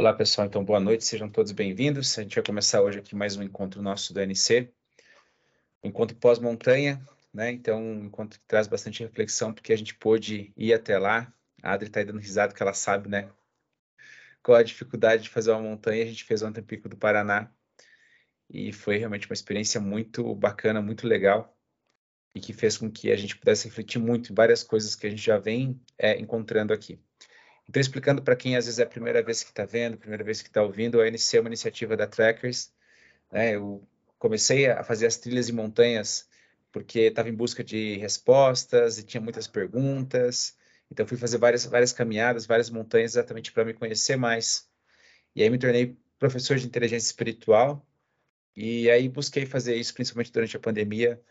[0.00, 0.46] Olá, pessoal.
[0.46, 2.18] Então, boa noite, sejam todos bem-vindos.
[2.18, 4.72] A gente vai começar hoje aqui mais um encontro nosso do ANC,
[5.84, 7.50] um encontro pós-montanha, né?
[7.50, 11.30] Então, um encontro que traz bastante reflexão, porque a gente pôde ir até lá.
[11.62, 13.28] A Adri está aí dando risada, que ela sabe, né?
[14.42, 16.02] Qual a dificuldade de fazer uma montanha.
[16.02, 17.52] A gente fez ontem Pico do Paraná
[18.48, 21.54] e foi realmente uma experiência muito bacana, muito legal
[22.34, 25.10] e que fez com que a gente pudesse refletir muito em várias coisas que a
[25.10, 26.98] gente já vem é, encontrando aqui.
[27.70, 30.42] Então, explicando para quem às vezes é a primeira vez que está vendo, primeira vez
[30.42, 32.72] que está ouvindo, a NC é uma iniciativa da Trackers.
[33.30, 33.54] Né?
[33.54, 33.86] Eu
[34.18, 36.28] comecei a fazer as trilhas e montanhas
[36.72, 40.56] porque estava em busca de respostas e tinha muitas perguntas.
[40.90, 44.68] Então, fui fazer várias, várias caminhadas, várias montanhas, exatamente para me conhecer mais.
[45.36, 47.86] E aí, me tornei professor de inteligência espiritual.
[48.56, 51.22] E aí, busquei fazer isso, principalmente durante a pandemia,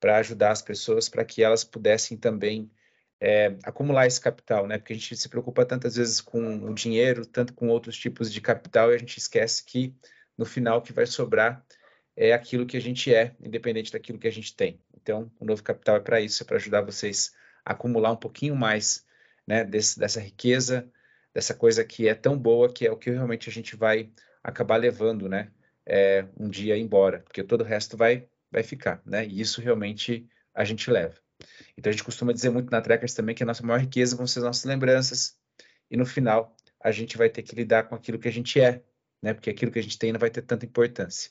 [0.00, 2.68] para ajudar as pessoas, para que elas pudessem também
[3.20, 4.78] é, acumular esse capital, né?
[4.78, 8.40] Porque a gente se preocupa tantas vezes com o dinheiro, tanto com outros tipos de
[8.40, 9.94] capital, e a gente esquece que
[10.36, 11.64] no final o que vai sobrar
[12.16, 14.80] é aquilo que a gente é, independente daquilo que a gente tem.
[14.94, 17.32] Então, o novo capital é para isso, é para ajudar vocês
[17.64, 19.04] a acumular um pouquinho mais,
[19.46, 20.88] né, desse, dessa riqueza,
[21.32, 24.10] dessa coisa que é tão boa, que é o que realmente a gente vai
[24.42, 25.50] acabar levando, né,
[25.86, 29.26] é, um dia embora, porque todo o resto vai vai ficar, né?
[29.26, 31.23] E isso realmente a gente leva.
[31.76, 34.26] Então a gente costuma dizer muito na Trekkers também que a nossa maior riqueza vão
[34.26, 35.36] ser as nossas lembranças,
[35.90, 38.82] e no final a gente vai ter que lidar com aquilo que a gente é,
[39.22, 39.34] né?
[39.34, 41.30] Porque aquilo que a gente tem não vai ter tanta importância.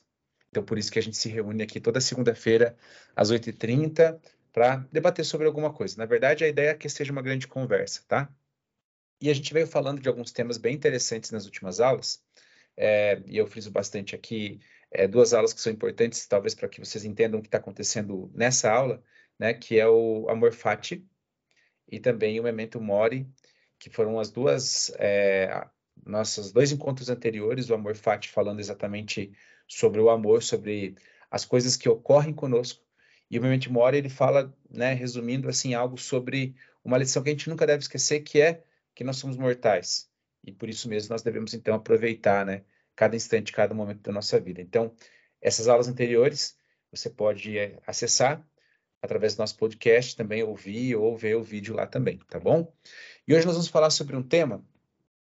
[0.50, 2.76] Então por isso que a gente se reúne aqui toda segunda-feira
[3.16, 4.20] às 8h30
[4.52, 5.98] para debater sobre alguma coisa.
[5.98, 8.30] Na verdade, a ideia é que seja uma grande conversa, tá?
[9.20, 12.22] E a gente veio falando de alguns temas bem interessantes nas últimas aulas,
[12.76, 14.60] é, e eu friso bastante aqui
[14.92, 18.32] é, duas aulas que são importantes, talvez para que vocês entendam o que está acontecendo
[18.34, 19.04] nessa aula,
[19.40, 21.06] né, que é o Amor Fati
[21.92, 23.28] e também o Memento Mori,
[23.80, 25.66] que foram as duas é,
[26.06, 29.32] nossos dois encontros anteriores, o Amor Fati falando exatamente
[29.68, 30.96] sobre o amor, sobre
[31.30, 32.84] as coisas que ocorrem conosco,
[33.30, 37.32] e o Memento Mori ele fala, né, resumindo assim algo sobre uma lição que a
[37.32, 38.64] gente nunca deve esquecer, que é
[38.94, 40.12] que nós somos mortais
[40.44, 42.64] e por isso mesmo nós devemos então aproveitar, né,
[42.96, 44.62] cada instante, cada momento da nossa vida.
[44.62, 44.94] Então,
[45.42, 46.58] essas aulas anteriores
[46.92, 48.46] você pode é, acessar
[49.04, 52.74] através do nosso podcast, também ouvir ou ver o vídeo lá também, tá bom?
[53.28, 54.66] E hoje nós vamos falar sobre um tema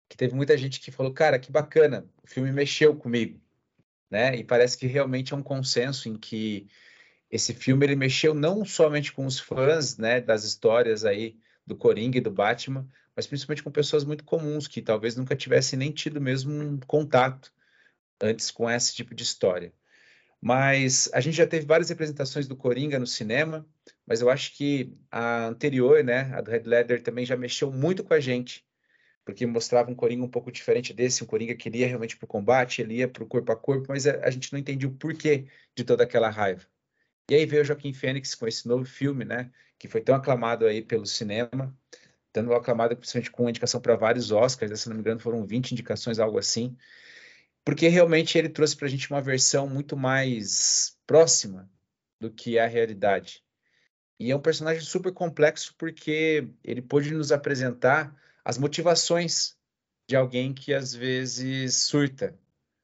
[0.09, 3.39] que teve muita gente que falou, cara, que bacana, o filme mexeu comigo,
[4.09, 4.35] né?
[4.35, 6.67] E parece que realmente é um consenso em que
[7.31, 12.17] esse filme ele mexeu não somente com os fãs, né, das histórias aí do Coringa
[12.17, 16.19] e do Batman, mas principalmente com pessoas muito comuns que talvez nunca tivessem nem tido
[16.19, 17.53] mesmo um contato
[18.21, 19.71] antes com esse tipo de história.
[20.41, 23.63] Mas a gente já teve várias representações do Coringa no cinema,
[24.07, 28.03] mas eu acho que a anterior, né, a do Red Leather, também já mexeu muito
[28.03, 28.65] com a gente,
[29.23, 32.27] porque mostrava um Coringa um pouco diferente desse, um Coringa que ia realmente para o
[32.27, 35.45] combate, ele ia para o corpo a corpo, mas a, gente não entendia o porquê
[35.75, 36.65] de toda aquela raiva.
[37.29, 40.65] E aí veio o Joaquim Fênix com esse novo filme, né, que foi tão aclamado
[40.65, 41.77] aí pelo cinema,
[42.33, 46.17] tendo aclamado principalmente com indicação para vários Oscars, se não me engano foram 20 indicações,
[46.17, 46.75] algo assim,
[47.63, 51.69] porque realmente ele trouxe para a gente uma versão muito mais próxima
[52.19, 53.43] do que é a realidade.
[54.19, 59.55] E é um personagem super complexo porque ele pôde nos apresentar as motivações
[60.07, 62.37] de alguém que às vezes surta,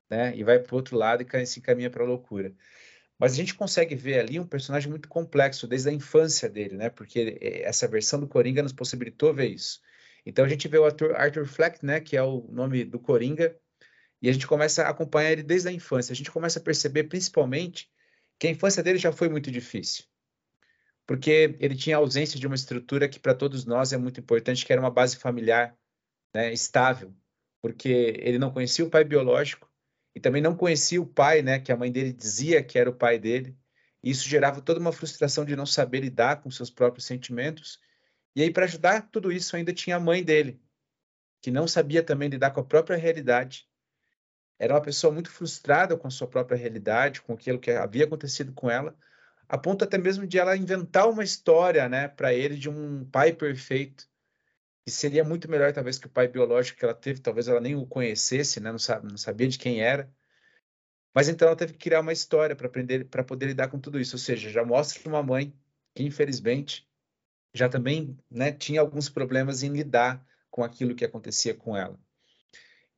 [0.10, 0.36] né?
[0.36, 2.56] E vai para o outro lado e se encaminha para a loucura.
[3.20, 6.90] Mas a gente consegue ver ali um personagem muito complexo desde a infância dele, né?
[6.90, 9.82] Porque essa versão do Coringa nos possibilitou ver isso.
[10.26, 12.00] Então a gente vê o ator Arthur Fleck, né?
[12.00, 13.56] Que é o nome do Coringa,
[14.22, 16.12] e a gente começa a acompanhar ele desde a infância.
[16.12, 17.90] A gente começa a perceber, principalmente,
[18.40, 20.06] que a infância dele já foi muito difícil.
[21.06, 24.74] Porque ele tinha ausência de uma estrutura que para todos nós é muito importante, que
[24.74, 25.78] era uma base familiar
[26.34, 27.16] né, estável.
[27.62, 27.90] Porque
[28.20, 29.72] ele não conhecia o pai biológico
[30.16, 32.96] e também não conhecia o pai, né, que a mãe dele dizia que era o
[32.96, 33.56] pai dele.
[34.04, 37.80] E isso gerava toda uma frustração de não saber lidar com seus próprios sentimentos.
[38.36, 40.62] E aí, para ajudar tudo isso, ainda tinha a mãe dele,
[41.42, 43.68] que não sabia também lidar com a própria realidade
[44.60, 48.54] era uma pessoa muito frustrada com a sua própria realidade, com aquilo que havia acontecido
[48.54, 48.96] com ela,
[49.48, 53.34] a ponto até mesmo de ela inventar uma história, né, para ele de um pai
[53.34, 54.08] perfeito,
[54.86, 57.76] que seria muito melhor talvez que o pai biológico que ela teve, talvez ela nem
[57.76, 60.12] o conhecesse, né, não, não sabia de quem era.
[61.14, 64.00] Mas então ela teve que criar uma história para aprender, para poder lidar com tudo
[64.00, 65.54] isso, ou seja, já mostra uma mãe
[65.96, 66.88] que infelizmente
[67.54, 72.00] já também, né, tinha alguns problemas em lidar com aquilo que acontecia com ela.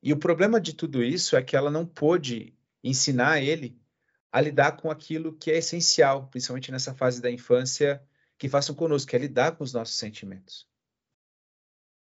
[0.02, 3.78] E o problema de tudo isso é que ela não pôde ensinar ele
[4.32, 8.02] a lidar com aquilo que é essencial, principalmente nessa fase da infância,
[8.38, 10.68] que façam conosco, que é lidar com os nossos sentimentos.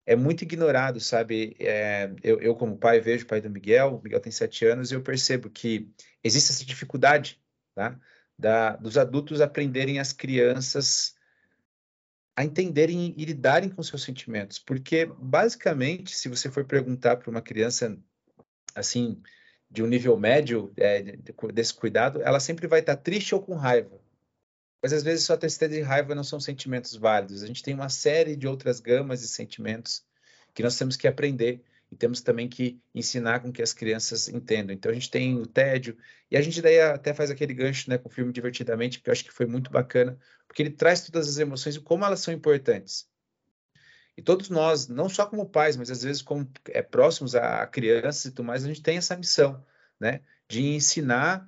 [0.06, 1.56] é muito ignorado, sabe?
[1.60, 4.92] É, eu, eu, como pai, vejo o pai do Miguel, o Miguel tem sete anos,
[4.92, 5.92] e eu percebo que
[6.24, 7.42] existe essa dificuldade,
[7.76, 8.00] tá?
[8.38, 11.17] Da, dos adultos aprenderem as crianças
[12.38, 17.42] a entenderem e lidarem com seus sentimentos, porque basicamente, se você for perguntar para uma
[17.42, 17.98] criança
[18.76, 19.20] assim
[19.68, 21.18] de um nível médio é,
[21.52, 24.00] desse cuidado, ela sempre vai estar triste ou com raiva.
[24.84, 27.42] Mas às vezes só tristeza e raiva não são sentimentos válidos.
[27.42, 30.06] A gente tem uma série de outras gamas de sentimentos
[30.54, 34.74] que nós temos que aprender e temos também que ensinar com que as crianças entendam.
[34.74, 35.98] Então a gente tem o tédio
[36.30, 39.14] e a gente daí até faz aquele gancho, né, com o filme divertidamente, porque eu
[39.14, 40.18] acho que foi muito bacana,
[40.48, 43.10] porque ele traz todas as emoções e como elas são importantes.
[44.18, 48.26] E todos nós, não só como pais, mas às vezes como é, próximos a crianças
[48.26, 49.64] e tudo mais, a gente tem essa missão,
[50.00, 51.48] né, de ensinar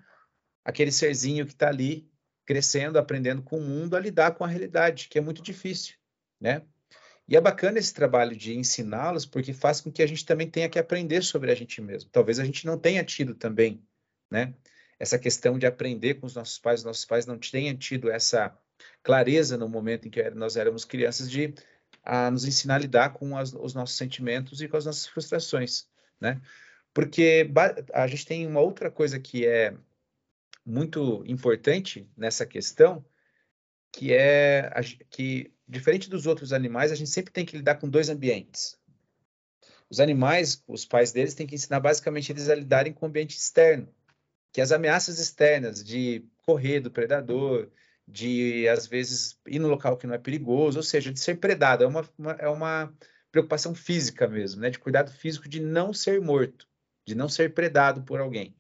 [0.63, 2.07] aquele serzinho que está ali
[2.45, 5.95] crescendo, aprendendo com o mundo a lidar com a realidade, que é muito difícil,
[6.39, 6.63] né?
[7.30, 10.68] E é bacana esse trabalho de ensiná-los, porque faz com que a gente também tenha
[10.68, 12.10] que aprender sobre a gente mesmo.
[12.10, 13.86] Talvez a gente não tenha tido também,
[14.31, 14.56] né?
[14.98, 18.58] Essa questão de aprender com os nossos pais, nossos pais não tenham tido essa
[19.04, 21.54] clareza no momento em que nós éramos crianças de
[22.04, 25.88] a nos ensinar a lidar com as, os nossos sentimentos e com as nossas frustrações,
[26.20, 26.42] né?
[26.96, 27.48] Porque
[27.94, 29.78] a gente tem uma outra coisa que é
[30.66, 33.06] muito importante nessa questão,
[33.92, 34.72] que é
[35.12, 38.77] que, diferente dos outros animais, a gente sempre tem que lidar com dois ambientes.
[39.89, 43.38] Os animais, os pais deles têm que ensinar basicamente eles a lidarem com o ambiente
[43.38, 43.88] externo,
[44.51, 47.69] que as ameaças externas de correr do predador,
[48.07, 51.83] de às vezes ir no local que não é perigoso, ou seja, de ser predado,
[51.83, 52.94] é uma, uma, é uma
[53.31, 54.72] preocupação física mesmo, né?
[54.72, 56.68] de cuidado físico de não ser morto,
[57.06, 58.56] de não ser predado por alguém.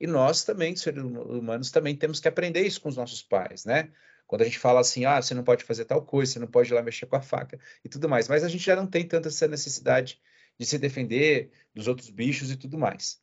[0.00, 3.92] E nós também, seres humanos, também temos que aprender isso com os nossos pais, né?
[4.30, 6.70] Quando a gente fala assim, ah, você não pode fazer tal coisa, você não pode
[6.70, 8.28] ir lá mexer com a faca e tudo mais.
[8.28, 10.20] Mas a gente já não tem tanta essa necessidade
[10.56, 13.20] de se defender dos outros bichos e tudo mais.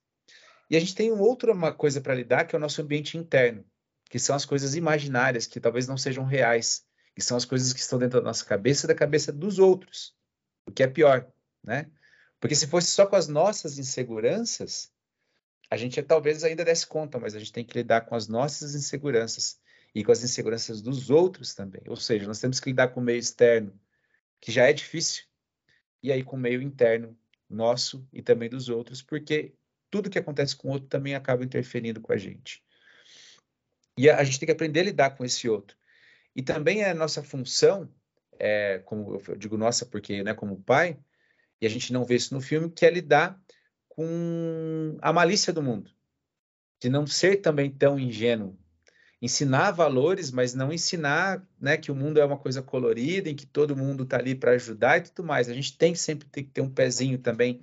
[0.70, 3.64] E a gente tem uma outra coisa para lidar, que é o nosso ambiente interno,
[4.10, 7.80] que são as coisas imaginárias, que talvez não sejam reais, que são as coisas que
[7.80, 10.14] estão dentro da nossa cabeça e da cabeça dos outros,
[10.66, 11.26] o que é pior,
[11.64, 11.90] né?
[12.38, 14.92] Porque se fosse só com as nossas inseguranças,
[15.72, 18.76] a gente talvez ainda desse conta, mas a gente tem que lidar com as nossas
[18.76, 19.58] inseguranças
[19.98, 21.82] e com as inseguranças dos outros também.
[21.88, 23.74] Ou seja, nós temos que lidar com o meio externo,
[24.40, 25.24] que já é difícil,
[26.04, 27.18] e aí com o meio interno
[27.50, 29.56] nosso e também dos outros, porque
[29.90, 32.64] tudo que acontece com o outro também acaba interferindo com a gente.
[33.98, 35.76] E a, a gente tem que aprender a lidar com esse outro.
[36.36, 37.92] E também é nossa função,
[38.38, 41.00] é, como eu digo nossa porque, né, como pai,
[41.60, 43.42] e a gente não vê isso no filme, que é lidar
[43.90, 45.90] com a malícia do mundo,
[46.80, 48.56] de não ser também tão ingênuo.
[49.22, 53.46] Ensinar valores, mas não ensinar né, que o mundo é uma coisa colorida, em que
[53.48, 55.50] todo mundo está ali para ajudar e tudo mais.
[55.50, 57.62] A gente tem sempre tem que ter um pezinho também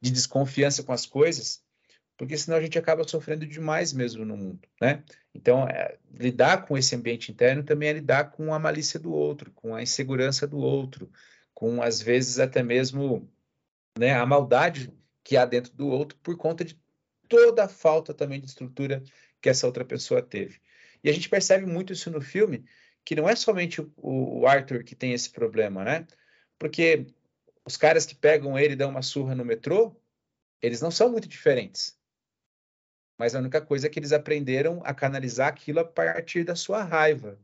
[0.00, 1.62] de desconfiança com as coisas,
[2.16, 5.02] porque senão a gente acaba sofrendo demais mesmo no mundo, né?
[5.34, 9.50] Então, é, lidar com esse ambiente interno também é lidar com a malícia do outro,
[9.52, 11.10] com a insegurança do outro,
[11.52, 13.30] com às vezes até mesmo
[13.98, 16.80] né, a maldade que há dentro do outro por conta de
[17.28, 19.02] toda a falta também de estrutura
[19.40, 20.60] que essa outra pessoa teve.
[21.06, 22.64] E a gente percebe muito isso no filme,
[23.04, 26.04] que não é somente o, o Arthur que tem esse problema, né?
[26.58, 27.06] Porque
[27.64, 29.94] os caras que pegam ele e dão uma surra no metrô,
[30.60, 31.96] eles não são muito diferentes.
[33.16, 36.82] Mas a única coisa é que eles aprenderam a canalizar aquilo a partir da sua
[36.82, 37.38] raiva,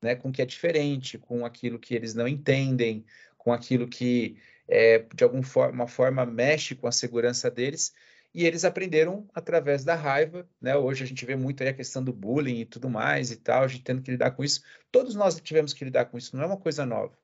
[0.00, 0.14] né?
[0.14, 3.04] Com o que é diferente, com aquilo que eles não entendem,
[3.36, 7.92] com aquilo que é, de alguma forma, forma mexe com a segurança deles
[8.34, 10.76] e eles aprenderam através da raiva, né?
[10.76, 13.68] Hoje a gente vê muito a questão do bullying e tudo mais e tal, a
[13.68, 14.62] gente tendo que lidar com isso.
[14.92, 17.16] Todos nós tivemos que lidar com isso, não é uma coisa nova.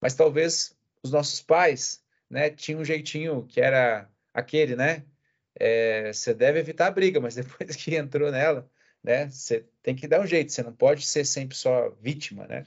[0.00, 5.04] Mas talvez os nossos pais, né, tinham um jeitinho que era aquele, né?
[5.54, 8.70] É, você deve evitar a briga, mas depois que entrou nela,
[9.02, 12.66] né, você tem que dar um jeito, você não pode ser sempre só vítima, né?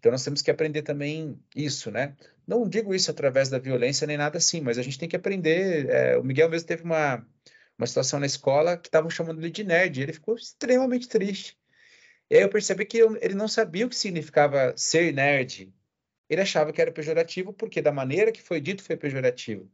[0.00, 2.16] Então nós temos que aprender também isso, né?
[2.46, 5.90] Não digo isso através da violência nem nada assim, mas a gente tem que aprender.
[5.90, 7.24] É, o Miguel mesmo teve uma,
[7.78, 11.58] uma situação na escola que estavam chamando ele de nerd, ele ficou extremamente triste.
[12.30, 15.72] E aí eu percebi que eu, ele não sabia o que significava ser nerd.
[16.30, 19.70] Ele achava que era pejorativo porque da maneira que foi dito foi pejorativo.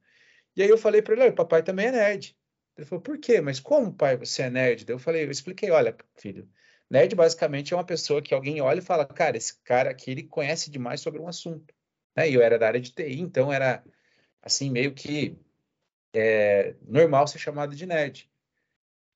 [0.57, 2.37] E aí eu falei para ele, o papai também é nerd.
[2.77, 3.41] Ele falou, por quê?
[3.41, 4.89] Mas como, pai, você é nerd?
[4.89, 6.49] eu falei, eu expliquei, olha, filho,
[6.91, 10.23] Nerd basicamente é uma pessoa que alguém olha e fala, cara, esse cara aqui ele
[10.25, 11.75] conhece demais sobre um assunto.
[12.17, 12.31] Né?
[12.31, 13.85] E eu era da área de TI, então era
[14.43, 15.37] assim meio que
[16.15, 18.31] é, normal ser chamado de nerd.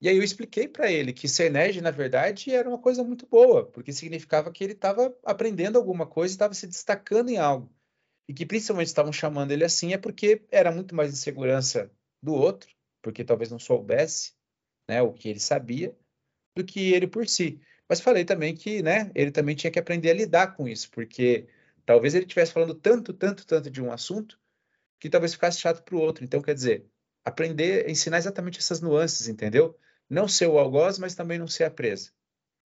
[0.00, 3.27] E aí eu expliquei para ele que ser nerd, na verdade, era uma coisa muito
[3.27, 7.73] boa, porque significava que ele estava aprendendo alguma coisa estava se destacando em algo.
[8.29, 11.91] e que principalmente estavam chamando ele assim é porque era muito mais insegurança
[12.23, 12.71] do outro,
[13.03, 14.35] porque talvez não soubesse,
[14.89, 15.97] né, o que ele sabia,
[16.54, 17.61] do que ele por si.
[17.88, 21.49] Mas falei também que, né, ele também tinha que aprender a lidar com isso, porque
[21.85, 24.38] talvez ele estivesse falando tanto, tanto, tanto de um assunto
[24.99, 26.23] que talvez ficasse chato para o outro.
[26.25, 26.87] Então, quer dizer,
[27.25, 29.76] aprender, ensinar exatamente essas nuances, entendeu?
[30.09, 32.12] Não ser o algoz, mas também não ser a presa.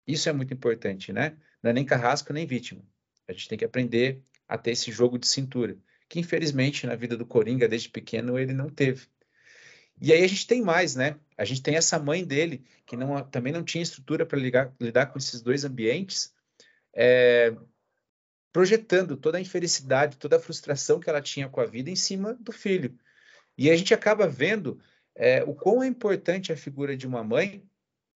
[0.07, 1.37] Isso é muito importante, né?
[1.61, 2.83] Não é nem carrasco nem vítima.
[3.27, 5.77] A gente tem que aprender a ter esse jogo de cintura,
[6.07, 9.07] que infelizmente na vida do Coringa desde pequeno ele não teve.
[9.99, 11.17] E aí a gente tem mais, né?
[11.37, 14.39] A gente tem essa mãe dele, que não, também não tinha estrutura para
[14.79, 16.33] lidar com esses dois ambientes,
[16.93, 17.53] é,
[18.53, 22.33] projetando toda a infelicidade, toda a frustração que ela tinha com a vida em cima
[22.35, 22.97] do filho.
[23.57, 24.79] E a gente acaba vendo
[25.13, 27.61] é, o quão é importante a figura de uma mãe,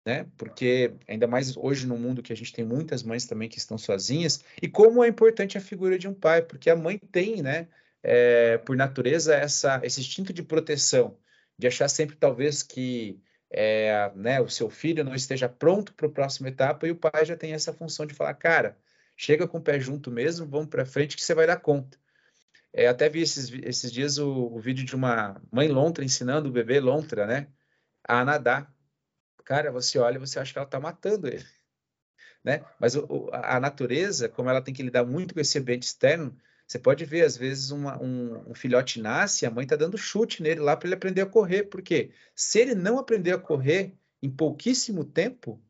[0.04, 0.26] né?
[0.36, 3.78] Porque ainda mais hoje no mundo que a gente tem muitas mães também que estão
[3.78, 7.66] sozinhas, e como é importante a figura de um pai, porque a mãe tem, né?
[8.02, 11.16] É, por natureza, essa, esse instinto de proteção
[11.58, 13.20] de achar sempre talvez que
[13.50, 17.24] é, né, o seu filho não esteja pronto para a próxima etapa e o pai
[17.24, 18.76] já tem essa função de falar, cara,
[19.16, 21.98] chega com o pé junto mesmo, vamos para frente que você vai dar conta.
[22.72, 26.52] É, até vi esses, esses dias o, o, vídeo de uma mãe lontra ensinando o
[26.52, 27.48] bebê lontra, né,
[28.06, 28.70] a nadar.
[29.44, 31.46] Cara, você olha você acha que ela está matando ele,
[32.44, 32.64] né?
[32.80, 36.36] Mas o, a natureza, como ela tem que lidar muito com esse ambiente externo,
[36.66, 39.96] você pode ver, às vezes, uma, um, um, filhote nasce e a mãe está dando
[39.96, 41.64] chute nele lá para ele aprender a correr.
[41.64, 45.62] Porque se ele não aprender a correr em pouquíssimo tempo,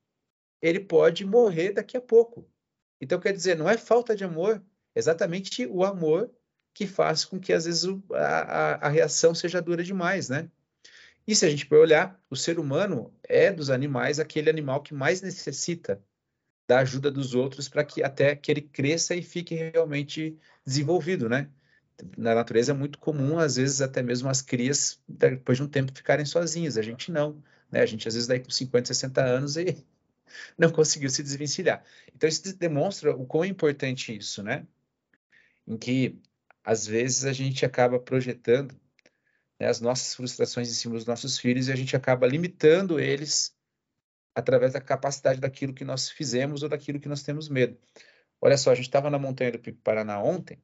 [0.62, 2.48] ele pode morrer daqui a pouco.
[2.98, 6.30] Então, quer dizer, não é falta de amor, é exatamente o amor
[6.72, 10.50] que faz com que, às vezes, o, a, a, reação seja dura demais, né?
[11.26, 14.94] E se a gente for olhar, o ser humano é dos animais aquele animal que
[14.94, 16.02] mais necessita
[16.66, 21.48] da ajuda dos outros para que até que ele cresça e fique realmente desenvolvido, né?
[22.16, 25.92] Na natureza é muito comum, às vezes, até mesmo as crias, depois de um tempo,
[25.94, 26.76] ficarem sozinhas.
[26.76, 27.80] A gente não, né?
[27.80, 29.84] A gente, às vezes, daí com 50, 60 anos e
[30.58, 31.84] não conseguiu se desvencilhar.
[32.14, 34.66] Então, isso demonstra o quão é importante isso, né?
[35.66, 36.20] Em que,
[36.64, 38.74] às vezes, a gente acaba projetando
[39.58, 43.55] né, as nossas frustrações em cima dos nossos filhos e a gente acaba limitando eles
[44.36, 47.78] através da capacidade daquilo que nós fizemos ou daquilo que nós temos medo.
[48.38, 50.62] Olha só, a gente estava na montanha do Pico Paraná ontem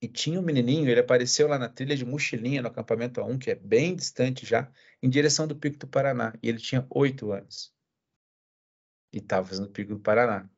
[0.00, 3.50] e tinha um menininho, ele apareceu lá na trilha de mochilinha no acampamento A1, que
[3.50, 4.70] é bem distante já,
[5.02, 7.74] em direção do Pico do Paraná, e ele tinha oito anos.
[9.12, 10.48] E estava fazendo o Pico do Paraná.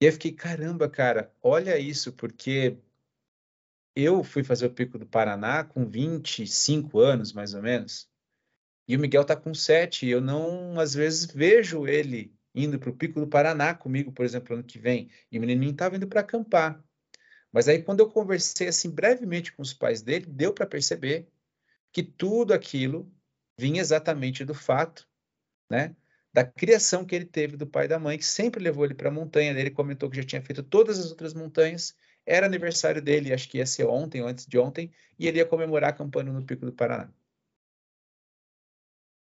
[0.00, 2.78] E eu fiquei, caramba, cara, olha isso, porque
[3.96, 8.08] eu fui fazer o Pico do Paraná com 25 anos, mais ou menos,
[8.86, 12.90] e o Miguel está com sete, e eu não, às vezes, vejo ele indo para
[12.90, 16.06] o Pico do Paraná comigo, por exemplo, ano que vem, e o menininho estava indo
[16.06, 16.82] para acampar.
[17.52, 21.28] Mas aí, quando eu conversei assim brevemente com os pais dele, deu para perceber
[21.92, 23.10] que tudo aquilo
[23.58, 25.08] vinha exatamente do fato,
[25.70, 25.94] né,
[26.32, 29.08] da criação que ele teve do pai e da mãe, que sempre levou ele para
[29.08, 29.52] a montanha.
[29.52, 31.94] Ele comentou que já tinha feito todas as outras montanhas.
[32.26, 35.46] Era aniversário dele, acho que ia ser ontem ou antes de ontem, e ele ia
[35.46, 37.08] comemorar acampando no Pico do Paraná.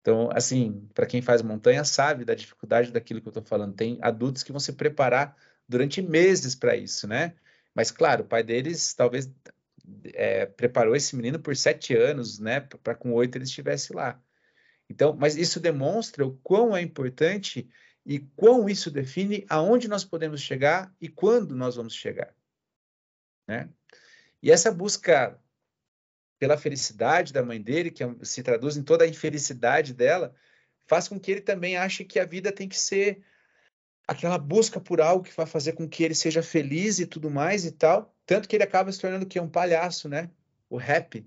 [0.02, 3.74] Então, assim, para quem faz montanha sabe da dificuldade daquilo que eu estou falando.
[3.74, 5.36] Tem adultos que vão se preparar
[5.68, 7.34] durante meses para isso, né?
[7.72, 9.32] Mas, claro, o pai deles talvez
[10.12, 12.60] é, preparou esse menino por sete anos, né?
[12.60, 14.20] Para com oito ele estivesse lá.
[14.90, 17.70] Então, mas isso demonstra o quão é importante
[18.04, 22.34] e quão isso define aonde nós podemos chegar e quando nós vamos chegar,
[23.46, 23.70] né?
[24.42, 25.38] E essa busca
[26.42, 30.34] pela felicidade da mãe dele, que é se traduz em toda a infelicidade dela,
[30.88, 33.22] faz com que ele também ache que a vida tem que ser
[34.08, 37.64] aquela busca por algo que vai fazer com que ele seja feliz e tudo mais
[37.64, 40.28] e tal, tanto que ele acaba se tornando que um palhaço, né?
[40.68, 41.24] O happy.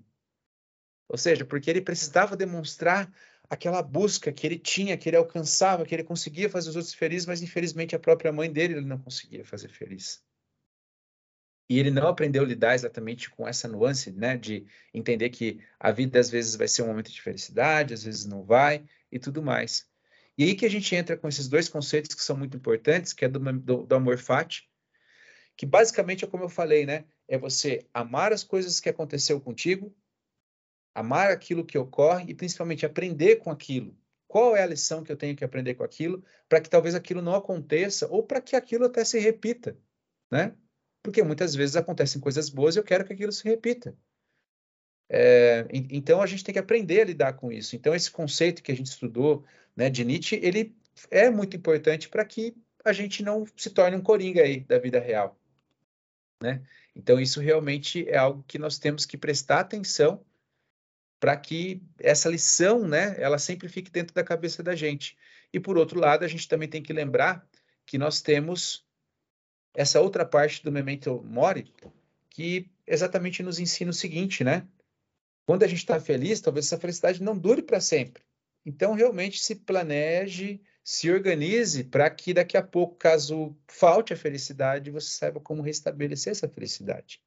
[1.08, 3.10] Ou seja, porque ele precisava demonstrar
[3.48, 7.24] aquela busca que ele tinha, que ele alcançava, que ele conseguia fazer os outros felizes,
[7.24, 10.22] mas infelizmente a própria mãe dele ele não conseguia fazer feliz
[11.68, 15.90] e ele não aprendeu a lidar exatamente com essa nuance, né, de entender que a
[15.90, 19.42] vida às vezes vai ser um momento de felicidade, às vezes não vai e tudo
[19.42, 19.88] mais.
[20.38, 23.24] E aí que a gente entra com esses dois conceitos que são muito importantes, que
[23.24, 24.70] é do, do, do amor fati,
[25.56, 29.94] que basicamente é como eu falei, né, é você amar as coisas que aconteceu contigo,
[30.94, 33.96] amar aquilo que ocorre e principalmente aprender com aquilo.
[34.28, 37.22] Qual é a lição que eu tenho que aprender com aquilo para que talvez aquilo
[37.22, 39.76] não aconteça ou para que aquilo até se repita,
[40.30, 40.54] né?
[41.06, 43.96] Porque muitas vezes acontecem coisas boas e eu quero que aquilo se repita.
[45.08, 47.76] É, então a gente tem que aprender a lidar com isso.
[47.76, 49.44] Então esse conceito que a gente estudou,
[49.76, 50.76] né, de Nietzsche, ele
[51.08, 54.98] é muito importante para que a gente não se torne um coringa aí da vida
[54.98, 55.38] real,
[56.42, 56.66] né?
[56.94, 60.24] Então, isso realmente é algo que nós temos que prestar atenção
[61.20, 65.16] para que essa lição, né, ela sempre fique dentro da cabeça da gente.
[65.52, 67.46] E por outro lado, a gente também tem que lembrar
[67.84, 68.85] que nós temos
[69.76, 71.70] essa outra parte do memento mori
[72.30, 74.66] que exatamente nos ensina o seguinte, né?
[75.46, 78.22] Quando a gente está feliz, talvez essa felicidade não dure para sempre.
[78.64, 84.90] Então, realmente se planeje, se organize para que daqui a pouco, caso falte a felicidade,
[84.90, 87.22] você saiba como restabelecer essa felicidade.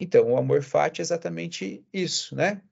[0.00, 2.62] Então, o amor fati é exatamente isso, né?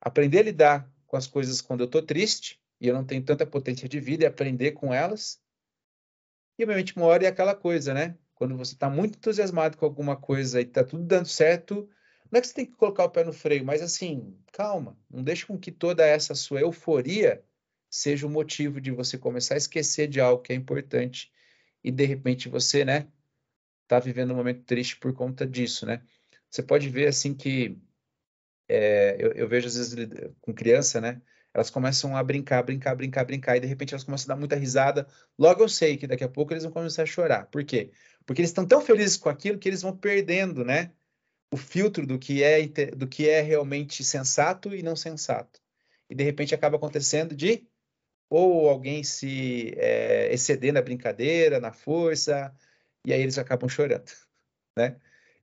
[0.00, 3.46] Aprender a lidar com as coisas quando eu estou triste e eu não tenho tanta
[3.46, 5.40] potência de vida e aprender com elas.
[6.60, 8.18] E, obviamente, uma hora é aquela coisa, né?
[8.34, 11.88] Quando você está muito entusiasmado com alguma coisa e está tudo dando certo,
[12.30, 15.24] não é que você tem que colocar o pé no freio, mas assim, calma, não
[15.24, 17.42] deixe com que toda essa sua euforia
[17.88, 21.32] seja o motivo de você começar a esquecer de algo que é importante
[21.82, 23.08] e de repente você, né,
[23.88, 26.02] tá vivendo um momento triste por conta disso, né?
[26.50, 27.78] Você pode ver assim que
[28.68, 29.96] é, eu, eu, vejo às vezes
[30.42, 31.22] com criança, né?
[31.52, 34.56] Elas começam a brincar, brincar, brincar, brincar, e de repente elas começam a dar muita
[34.56, 35.06] risada.
[35.38, 37.46] Logo eu sei que daqui a pouco eles vão começar a chorar.
[37.46, 37.90] Por quê?
[38.24, 40.92] Porque eles estão tão felizes com aquilo que eles vão perdendo, né?
[41.52, 42.66] O filtro do que é
[42.96, 45.60] do que é realmente sensato e não sensato.
[46.08, 47.66] E de repente acaba acontecendo de
[48.28, 52.54] ou alguém se é, exceder na brincadeira, na força,
[53.04, 54.12] e aí eles acabam chorando,
[54.78, 55.00] né?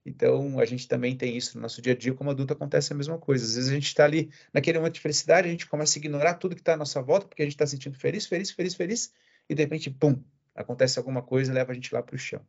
[0.08, 2.96] Então, a gente também tem isso no nosso dia a dia, como adulto acontece a
[2.96, 3.44] mesma coisa.
[3.44, 6.34] Às vezes a gente está ali naquele momento de felicidade, a gente começa a ignorar
[6.34, 9.12] tudo que está à nossa volta, porque a gente está sentindo feliz, feliz, feliz, feliz,
[9.48, 10.22] e de repente, pum,
[10.54, 12.40] acontece alguma coisa e leva a gente lá para o chão.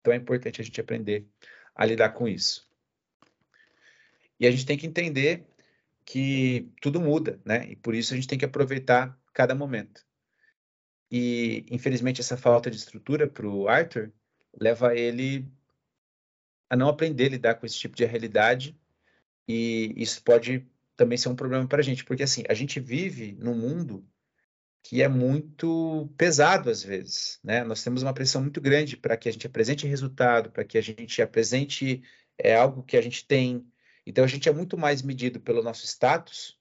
[0.00, 1.26] Então, é importante a gente aprender
[1.74, 2.68] a lidar com isso.
[4.40, 5.46] E a gente tem que entender
[6.04, 7.66] que tudo muda, né?
[7.70, 10.04] E por isso a gente tem que aproveitar cada momento.
[11.10, 14.12] E, infelizmente, essa falta de estrutura para o Arthur
[14.58, 15.46] leva ele
[16.74, 18.76] a não aprender a lidar com esse tipo de realidade
[19.46, 23.32] e isso pode também ser um problema para a gente, porque assim, a gente vive
[23.38, 24.04] num mundo
[24.82, 27.62] que é muito pesado às vezes, né?
[27.62, 30.80] Nós temos uma pressão muito grande para que a gente apresente resultado, para que a
[30.80, 32.02] gente apresente
[32.36, 33.64] é, algo que a gente tem.
[34.04, 36.58] Então a gente é muito mais medido pelo nosso status,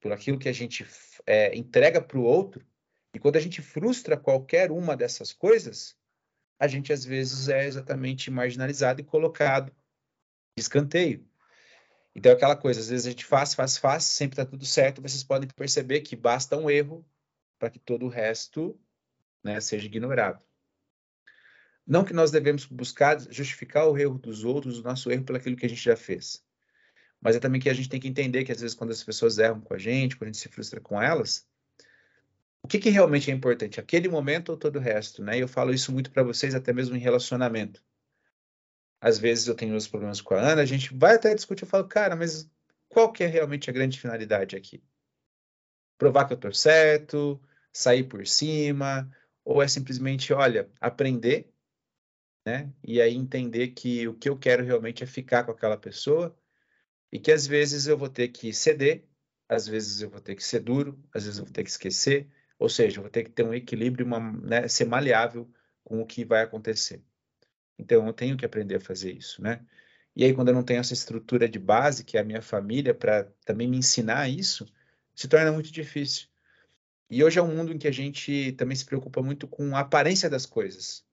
[0.00, 0.84] por aquilo que a gente
[1.26, 2.66] é, entrega para o outro.
[3.14, 5.96] E quando a gente frustra qualquer uma dessas coisas,
[6.64, 9.70] a gente às vezes é exatamente marginalizado e colocado
[10.56, 11.28] de escanteio.
[12.14, 15.02] Então, é aquela coisa, às vezes a gente faz, faz, faz, sempre está tudo certo,
[15.02, 17.04] vocês podem perceber que basta um erro
[17.58, 18.78] para que todo o resto
[19.42, 20.40] né, seja ignorado.
[21.86, 25.56] Não que nós devemos buscar justificar o erro dos outros, o nosso erro pelo aquilo
[25.56, 26.42] que a gente já fez.
[27.20, 29.38] Mas é também que a gente tem que entender que, às vezes, quando as pessoas
[29.38, 31.46] erram com a gente, quando a gente se frustra com elas,
[32.64, 33.78] o que, que realmente é importante?
[33.78, 35.36] Aquele momento ou todo o resto, né?
[35.36, 37.84] Eu falo isso muito para vocês, até mesmo em relacionamento.
[38.98, 41.68] Às vezes eu tenho meus problemas com a Ana, a gente vai até discutir, eu
[41.68, 42.50] falo, cara, mas
[42.88, 44.82] qual que é realmente a grande finalidade aqui?
[45.98, 47.38] Provar que eu estou certo,
[47.70, 51.52] sair por cima, ou é simplesmente, olha, aprender,
[52.46, 52.72] né?
[52.82, 56.34] E aí entender que o que eu quero realmente é ficar com aquela pessoa
[57.12, 59.04] e que às vezes eu vou ter que ceder,
[59.46, 62.26] às vezes eu vou ter que ser duro, às vezes eu vou ter que esquecer,
[62.64, 65.46] ou seja, vou ter que ter um equilíbrio, uma, né, ser maleável
[65.84, 67.04] com o que vai acontecer.
[67.78, 69.64] Então, eu tenho que aprender a fazer isso, né?
[70.16, 72.94] E aí, quando eu não tenho essa estrutura de base, que é a minha família,
[72.94, 74.66] para também me ensinar isso,
[75.14, 76.28] se torna muito difícil.
[77.10, 79.80] E hoje é um mundo em que a gente também se preocupa muito com a
[79.80, 81.04] aparência das coisas.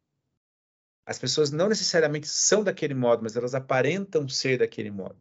[1.05, 5.19] As pessoas não necessariamente são daquele modo, mas elas aparentam ser daquele modo.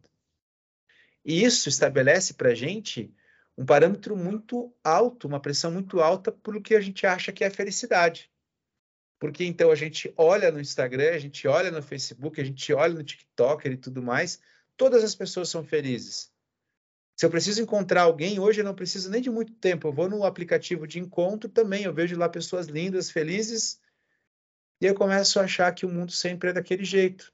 [1.25, 3.13] E isso estabelece para a gente
[3.61, 7.43] um parâmetro muito alto, uma pressão muito alta por o que a gente acha que
[7.43, 8.31] é felicidade.
[9.19, 12.95] Porque então a gente olha no Instagram, a gente olha no Facebook, a gente olha
[12.95, 14.41] no TikTok e tudo mais,
[14.75, 16.31] todas as pessoas são felizes.
[17.15, 19.87] Se eu preciso encontrar alguém, hoje eu não preciso nem de muito tempo.
[19.87, 23.79] Eu vou no aplicativo de encontro também, eu vejo lá pessoas lindas, felizes,
[24.81, 27.31] e eu começo a achar que o mundo sempre é daquele jeito.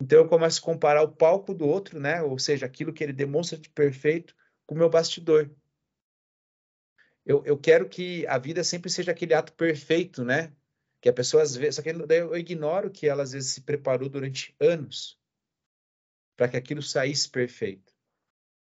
[0.00, 2.22] Então eu começo a comparar o palco do outro, né?
[2.22, 4.34] Ou seja, aquilo que ele demonstra de perfeito
[4.66, 5.50] com o meu bastidor.
[7.24, 10.52] Eu, eu quero que a vida sempre seja aquele ato perfeito, né?
[11.00, 11.76] Que a pessoa às vezes.
[11.76, 15.18] Só que eu ignoro que ela às vezes se preparou durante anos
[16.36, 17.94] para que aquilo saísse perfeito.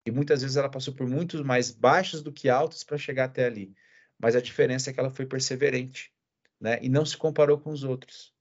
[0.05, 3.45] E muitas vezes ela passou por muitos mais baixos do que altos para chegar até
[3.45, 3.73] ali.
[4.19, 6.13] Mas a diferença é que ela foi perseverante,
[6.59, 6.77] né?
[6.81, 8.33] E não se comparou com os outros.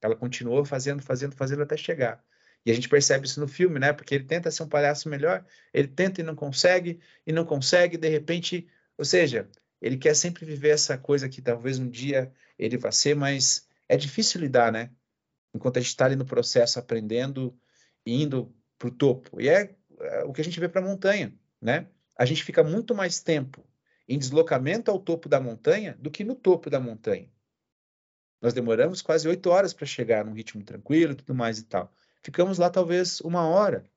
[0.00, 2.24] Ela continuou fazendo, fazendo, fazendo até chegar.
[2.68, 3.92] E a gente percebe isso no filme, né?
[3.92, 7.96] Porque ele tenta ser um palhaço melhor, ele tenta e não consegue, e não consegue,
[7.96, 9.48] de repente, ou seja,
[9.80, 13.96] ele quer sempre viver essa coisa que talvez um dia ele vá ser, mas é
[13.96, 14.90] difícil lidar, né?
[15.54, 17.58] enquanto a gente está ali no processo aprendendo
[18.04, 19.40] e indo para o topo.
[19.40, 21.88] E é, é, o que a gente vê para a montanha, né?
[22.16, 23.64] A gente fica muito mais tempo
[24.08, 27.30] em deslocamento ao topo da montanha do que no topo da montanha.
[28.40, 31.92] Nós demoramos quase oito horas para chegar num ritmo tranquilo e tudo mais e tal.
[32.22, 33.88] Ficamos lá talvez uma hora.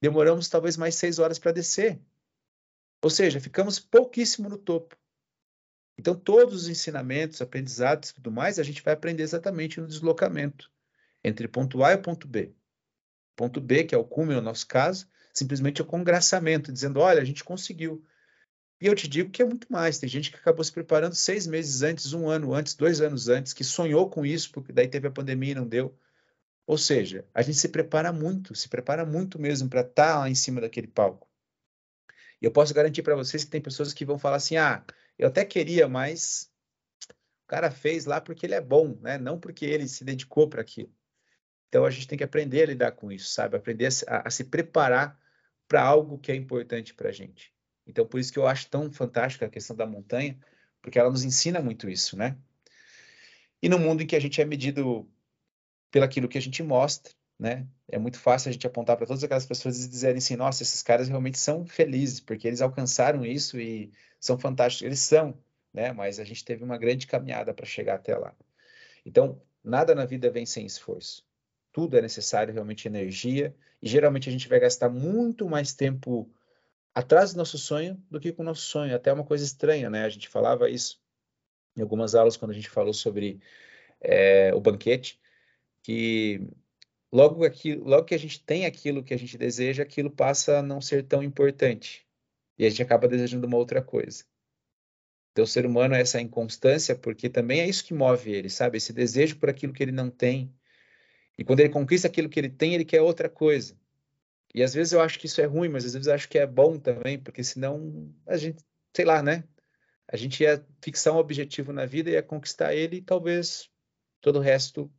[0.00, 2.00] Demoramos talvez mais seis horas para descer.
[3.02, 4.96] Ou seja, ficamos pouquíssimo no topo.
[5.98, 10.70] Então, todos os ensinamentos, aprendizados e tudo mais, a gente vai aprender exatamente no deslocamento
[11.22, 12.54] entre ponto A e ponto B.
[13.36, 17.20] Ponto B, que é o cume no nosso caso, simplesmente é o congraçamento, dizendo: olha,
[17.20, 18.02] a gente conseguiu.
[18.80, 19.98] E eu te digo que é muito mais.
[19.98, 23.52] Tem gente que acabou se preparando seis meses antes, um ano antes, dois anos antes,
[23.52, 25.94] que sonhou com isso, porque daí teve a pandemia e não deu.
[26.70, 30.30] Ou seja, a gente se prepara muito, se prepara muito mesmo para estar tá lá
[30.30, 31.28] em cima daquele palco.
[32.40, 34.84] E eu posso garantir para vocês que tem pessoas que vão falar assim: ah,
[35.18, 36.48] eu até queria, mas
[37.10, 39.18] o cara fez lá porque ele é bom, né?
[39.18, 40.94] Não porque ele se dedicou para aquilo.
[41.68, 43.56] Então a gente tem que aprender a lidar com isso, sabe?
[43.56, 45.18] Aprender a, a se preparar
[45.66, 47.52] para algo que é importante para a gente.
[47.84, 50.38] Então por isso que eu acho tão fantástica a questão da montanha,
[50.80, 52.38] porque ela nos ensina muito isso, né?
[53.60, 55.10] E no mundo em que a gente é medido
[55.90, 57.66] pelaquilo que a gente mostra, né?
[57.88, 60.82] É muito fácil a gente apontar para todas aquelas pessoas e dizerem assim, nossa, esses
[60.82, 64.86] caras realmente são felizes, porque eles alcançaram isso e são fantásticos.
[64.86, 65.36] Eles são,
[65.72, 65.92] né?
[65.92, 68.34] Mas a gente teve uma grande caminhada para chegar até lá.
[69.04, 71.24] Então, nada na vida vem sem esforço.
[71.72, 76.30] Tudo é necessário realmente energia, e geralmente a gente vai gastar muito mais tempo
[76.94, 78.94] atrás do nosso sonho do que com o nosso sonho.
[78.94, 80.04] Até uma coisa estranha, né?
[80.04, 81.00] A gente falava isso
[81.76, 83.40] em algumas aulas quando a gente falou sobre
[84.00, 85.19] é, o banquete,
[85.82, 86.46] que
[87.12, 90.62] logo, aqui, logo que a gente tem aquilo que a gente deseja, aquilo passa a
[90.62, 92.06] não ser tão importante.
[92.58, 94.24] E a gente acaba desejando uma outra coisa.
[95.32, 98.78] Então, o ser humano é essa inconstância, porque também é isso que move ele, sabe?
[98.78, 100.52] Esse desejo por aquilo que ele não tem.
[101.38, 103.78] E quando ele conquista aquilo que ele tem, ele quer outra coisa.
[104.54, 106.38] E às vezes eu acho que isso é ruim, mas às vezes eu acho que
[106.38, 108.62] é bom também, porque senão a gente,
[108.94, 109.44] sei lá, né?
[110.08, 113.70] A gente ia fixar um objetivo na vida, ia conquistar ele e talvez
[114.20, 114.92] todo o resto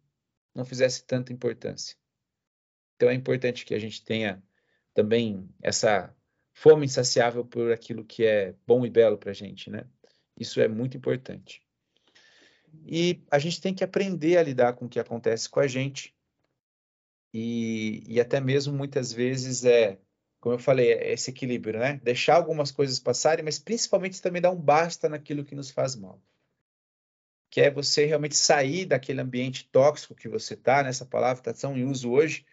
[0.54, 1.96] não fizesse tanta importância.
[2.96, 4.44] Então é importante que a gente tenha
[4.94, 6.16] também essa
[6.54, 9.86] fome insaciável por aquilo que é bom e belo para a gente, né?
[10.38, 11.62] Isso é muito importante.
[12.86, 16.16] E a gente tem que aprender a lidar com o que acontece com a gente.
[17.34, 19.98] E, e até mesmo muitas vezes é,
[20.40, 22.00] como eu falei, é esse equilíbrio, né?
[22.04, 26.22] Deixar algumas coisas passarem, mas principalmente também dar um basta naquilo que nos faz mal
[27.52, 31.78] que é você realmente sair daquele ambiente tóxico que você está, nessa palavra está tão
[31.78, 32.46] em uso hoje,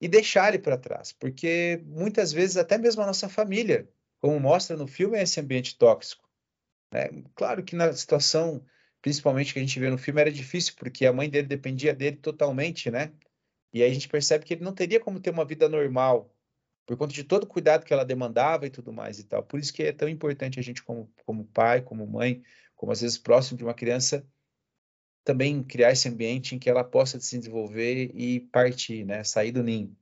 [0.00, 3.88] e deixar ele para trás, porque muitas vezes até mesmo a nossa família,
[4.20, 6.28] como mostra no filme, é esse ambiente tóxico.
[6.92, 7.08] Né?
[7.34, 8.64] Claro que na situação,
[9.02, 12.16] principalmente que a gente vê no filme, era difícil, porque a mãe dele dependia dele
[12.16, 13.12] totalmente, né?
[13.72, 16.32] E aí a gente percebe que ele não teria como ter uma vida normal,
[16.86, 19.42] por conta de todo o cuidado que ela demandava e tudo mais e tal.
[19.42, 22.44] Por isso que é tão importante a gente, como, como pai, como mãe,
[22.76, 24.24] como às vezes próximo de uma criança,
[25.24, 29.24] também criar esse ambiente em que ela possa se desenvolver e partir, né?
[29.24, 29.96] Sair do ninho.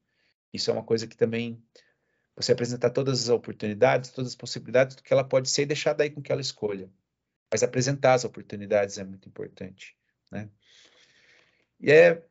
[0.52, 1.62] Isso é uma coisa que também
[2.36, 5.94] você apresentar todas as oportunidades, todas as possibilidades do que ela pode ser e deixar
[5.94, 6.90] daí com que ela escolha.
[7.50, 9.96] Mas apresentar as oportunidades é muito importante,
[10.30, 10.50] né?
[11.80, 12.22] E é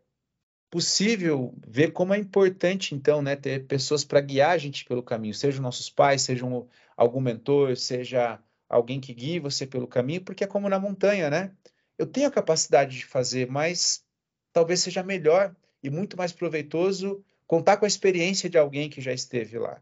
[0.69, 5.33] possível ver como é importante, então, né, ter pessoas para guiar a gente pelo caminho,
[5.33, 8.41] sejam nossos pais, sejam algum mentor, seja
[8.73, 11.51] alguém que guie você pelo caminho, porque é como na montanha, né?
[11.97, 14.03] Eu tenho a capacidade de fazer, mas
[14.51, 19.13] talvez seja melhor e muito mais proveitoso contar com a experiência de alguém que já
[19.13, 19.81] esteve lá.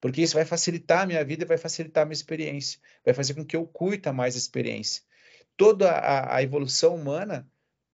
[0.00, 3.34] Porque isso vai facilitar a minha vida e vai facilitar a minha experiência, vai fazer
[3.34, 5.02] com que eu curta mais a experiência.
[5.56, 7.48] Toda a, a evolução humana,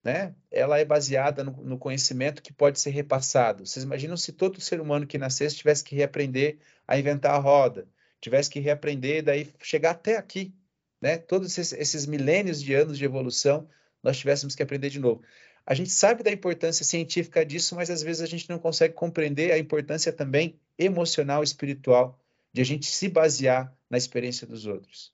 [0.03, 3.67] né, ela é baseada no, no, conhecimento que pode ser repassado.
[3.67, 7.87] Vocês imaginam se todo ser humano que nascesse tivesse que reaprender a inventar a roda,
[8.21, 10.55] tivesse que reaprender, daí chegar até aqui,
[11.01, 11.19] né?
[11.19, 13.69] Todos esses, esses milênios de anos de evolução,
[14.03, 15.23] nós tivéssemos que aprender de novo.
[15.65, 19.53] A gente sabe da importância científica disso, mas às vezes a gente não consegue compreender
[19.53, 22.19] a importância também emocional, espiritual,
[22.53, 25.13] de a gente se basear na experiência dos outros.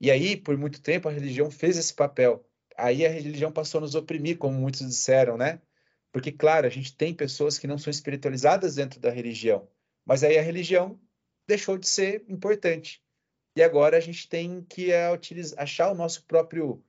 [0.00, 2.44] E aí, por muito tempo, a religião fez esse papel.
[2.76, 5.60] Aí a religião passou a nos oprimir, como muitos disseram, né?
[6.12, 9.68] Porque, claro, a gente tem pessoas que não são espiritualizadas dentro da religião,
[10.06, 10.98] mas aí a religião
[11.48, 13.02] deixou de ser importante.
[13.56, 16.84] E agora a gente tem que é, utilizar, achar o nosso próprio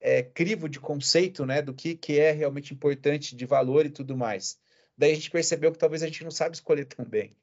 [0.00, 4.16] é, crivo de conceito, né, do que, que é realmente importante, de valor e tudo
[4.16, 4.60] mais.
[4.98, 7.34] Daí a gente percebeu que talvez a gente não sabe escolher tão bem.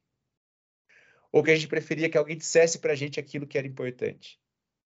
[1.32, 4.40] Ou que a gente preferia que alguém dissesse para a gente aquilo que era importante.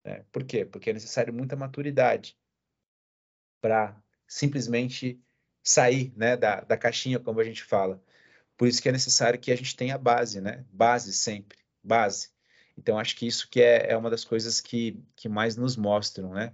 [0.04, 0.24] Né?
[0.32, 0.64] Por quê?
[0.64, 2.38] Porque é necessário muita maturidade
[3.60, 5.20] para simplesmente
[5.64, 8.02] sair né, da, da caixinha, como a gente fala.
[8.58, 10.66] Por isso que é necessário que a gente tenha base, né?
[10.72, 12.30] Base sempre, base.
[12.78, 16.34] Então, acho que isso que é, é uma das coisas que, que mais nos mostram,
[16.34, 16.54] né?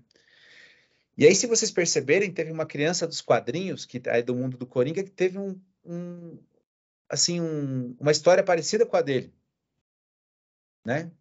[1.17, 4.65] E aí, se vocês perceberem, teve uma criança dos quadrinhos, que é do mundo do
[4.65, 6.39] Coringa, que teve um, um
[7.09, 9.33] assim, um, uma história parecida com a dele,
[10.85, 11.11] né?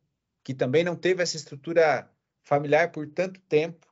[0.43, 2.11] Que também não teve essa estrutura
[2.43, 3.87] familiar por tanto tempo,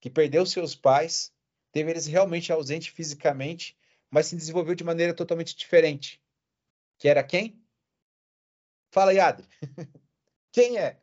[0.00, 1.32] que perdeu seus pais,
[1.72, 3.76] teve eles realmente ausentes fisicamente,
[4.14, 6.22] mas se desenvolveu de maneira totalmente diferente.
[6.98, 7.60] Que era quem?
[8.92, 9.44] Fala, Yadri.
[10.52, 11.00] quem é?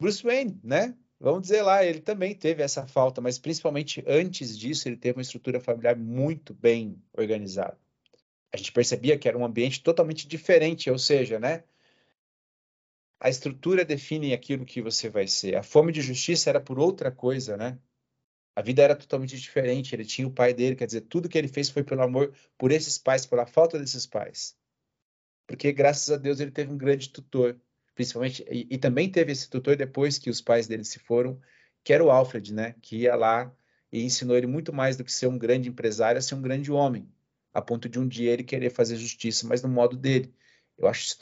[0.00, 0.98] Bruce Wayne, né?
[1.20, 5.22] Vamos dizer lá, ele também teve essa falta, mas principalmente antes disso, ele teve uma
[5.22, 7.78] estrutura familiar muito bem organizada.
[8.52, 11.62] A gente percebia que era um ambiente totalmente diferente, ou seja, né?
[13.20, 15.54] A estrutura define aquilo que você vai ser.
[15.54, 17.78] A fome de justiça era por outra coisa, né?
[18.54, 19.94] A vida era totalmente diferente.
[19.94, 22.72] Ele tinha o pai dele, quer dizer, tudo que ele fez foi pelo amor por
[22.72, 24.56] esses pais, pela falta desses pais.
[25.46, 27.60] Porque graças a Deus ele teve um grande tutor
[28.00, 31.38] principalmente, e, e, também teve esse tutor depois que os pais dele se foram,
[31.84, 33.54] que era o Alfred, né, que ia lá
[33.92, 36.72] e ensinou ele muito mais do que ser um grande empresário, a ser um grande
[36.72, 37.06] homem,
[37.52, 40.32] a ponto de um dia ele querer fazer justiça, mas no modo dele.
[40.78, 41.14] Eu acho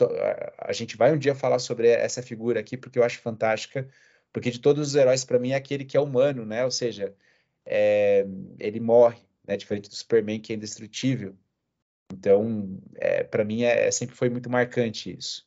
[0.58, 3.88] a gente vai um dia falar sobre essa figura aqui porque eu acho fantástica,
[4.32, 6.64] porque de todos os heróis para mim é aquele que é humano, né?
[6.64, 7.14] Ou seja,
[7.64, 8.24] é,
[8.58, 9.56] ele morre, né?
[9.56, 11.36] Diferente do Superman que é indestrutível.
[12.12, 15.46] Então, é, para mim é, sempre foi muito marcante isso.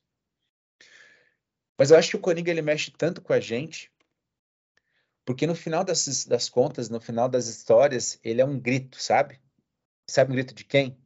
[1.77, 3.91] Mas eu acho que o Coringa ele mexe tanto com a gente,
[5.25, 9.41] porque no final das, das contas, no final das histórias, ele é um grito, sabe?
[10.07, 10.97] Sabe um grito de quem?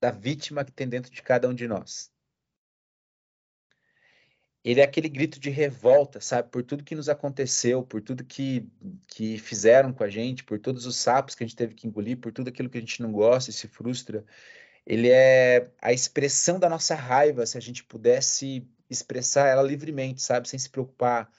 [0.00, 2.12] Da vítima que tem dentro de cada um de nós.
[4.66, 6.48] Ele é aquele grito de revolta, sabe?
[6.48, 8.68] Por tudo que nos aconteceu, por tudo que,
[9.06, 12.18] que fizeram com a gente, por todos os sapos que a gente teve que engolir,
[12.18, 14.24] por tudo aquilo que a gente não gosta e se frustra.
[14.84, 20.48] Ele é a expressão da nossa raiva, se a gente pudesse expressar ela livremente, sabe?
[20.48, 21.30] Sem se preocupar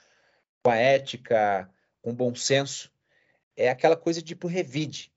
[0.63, 1.69] com a ética,
[2.01, 2.89] com o bom senso.
[3.57, 5.11] É aquela coisa tipo revide,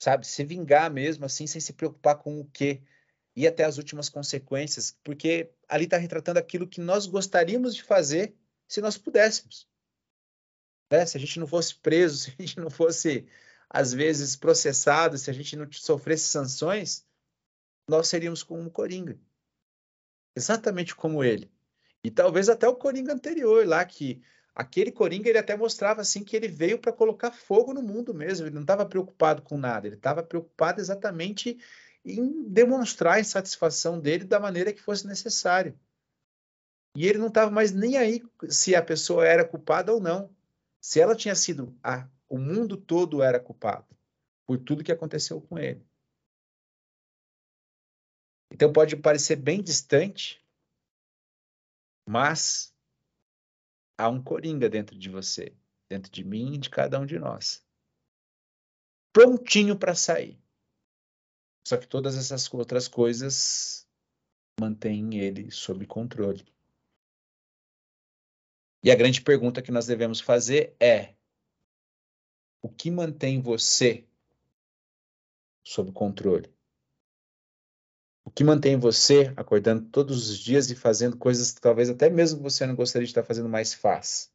[0.00, 0.26] sabe?
[0.26, 2.82] Se vingar mesmo, assim, sem se preocupar com o quê.
[3.34, 8.34] E até as últimas consequências, porque ali está retratando aquilo que nós gostaríamos de fazer
[8.68, 9.68] se nós pudéssemos.
[10.90, 11.06] Né?
[11.06, 13.26] Se a gente não fosse preso, se a gente não fosse,
[13.68, 17.06] às vezes, processado, se a gente não sofresse sanções,
[17.88, 19.18] nós seríamos como um Coringa.
[20.36, 21.50] Exatamente como ele.
[22.04, 24.22] E talvez até o Coringa anterior lá, que
[24.54, 28.46] aquele Coringa ele até mostrava assim que ele veio para colocar fogo no mundo mesmo,
[28.46, 31.58] ele não estava preocupado com nada, ele estava preocupado exatamente
[32.04, 35.78] em demonstrar a insatisfação dele da maneira que fosse necessário.
[36.96, 40.34] E ele não estava mais nem aí se a pessoa era culpada ou não.
[40.80, 43.86] Se ela tinha sido a, o mundo todo era culpado
[44.46, 45.86] por tudo que aconteceu com ele.
[48.52, 50.44] Então pode parecer bem distante,
[52.06, 52.74] mas
[53.96, 55.56] há um coringa dentro de você,
[55.88, 57.64] dentro de mim e de cada um de nós.
[59.12, 60.41] Prontinho para sair.
[61.66, 63.86] Só que todas essas outras coisas
[64.60, 66.44] mantêm ele sob controle.
[68.82, 71.14] E a grande pergunta que nós devemos fazer é:
[72.60, 74.04] o que mantém você
[75.62, 76.52] sob controle?
[78.24, 82.40] O que mantém você acordando todos os dias e fazendo coisas que talvez até mesmo
[82.40, 84.31] você não gostaria de estar fazendo mais faz?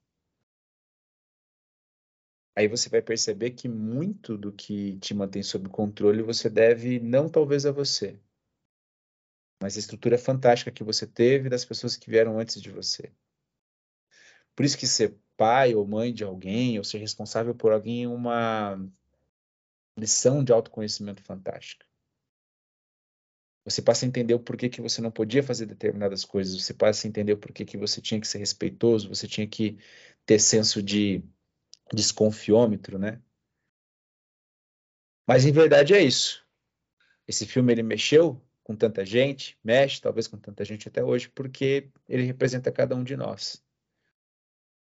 [2.57, 7.29] Aí você vai perceber que muito do que te mantém sob controle você deve não
[7.29, 8.19] talvez a você,
[9.61, 13.13] mas a estrutura fantástica que você teve das pessoas que vieram antes de você.
[14.55, 18.07] Por isso que ser pai ou mãe de alguém, ou ser responsável por alguém é
[18.07, 18.75] uma
[19.95, 21.85] lição de autoconhecimento fantástica.
[23.65, 27.05] Você passa a entender o porquê que você não podia fazer determinadas coisas, você passa
[27.05, 29.77] a entender o porquê que você tinha que ser respeitoso, você tinha que
[30.25, 31.23] ter senso de
[31.93, 33.21] desconfiômetro, né?
[35.27, 36.45] Mas em verdade é isso.
[37.27, 41.89] Esse filme ele mexeu com tanta gente, mexe talvez com tanta gente até hoje, porque
[42.07, 43.63] ele representa cada um de nós.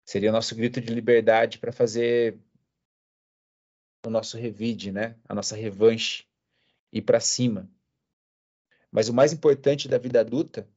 [0.06, 2.38] Seria o nosso grito de liberdade para fazer
[4.06, 5.16] o nosso revide, né?
[5.28, 6.26] A nossa revanche,
[6.92, 7.70] ir para cima.
[8.92, 10.70] Mas o mais importante da vida adulta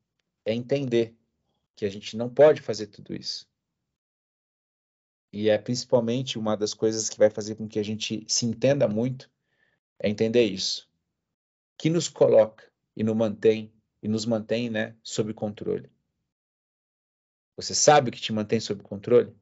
[0.45, 1.15] é entender
[1.75, 3.47] que a gente não pode fazer tudo isso.
[5.33, 8.89] E é principalmente uma das coisas que vai fazer com que a gente se entenda
[8.89, 9.31] muito
[9.99, 10.89] é entender isso.
[11.79, 12.65] Que nos coloca
[12.97, 15.91] e nos mantém e nos mantém, né, sob controle.
[17.57, 19.35] Você sabe o que te mantém sob controle?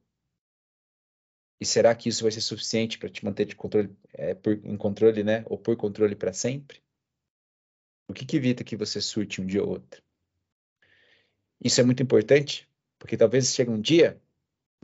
[1.61, 4.77] E será que isso vai ser suficiente para te manter de controle, é, por, em
[4.77, 5.44] controle, né?
[5.47, 6.83] Ou por controle para sempre?
[8.09, 10.03] O que, que evita que você surte um dia ou outro?
[11.62, 12.68] Isso é muito importante,
[12.99, 14.20] porque talvez chegue um dia,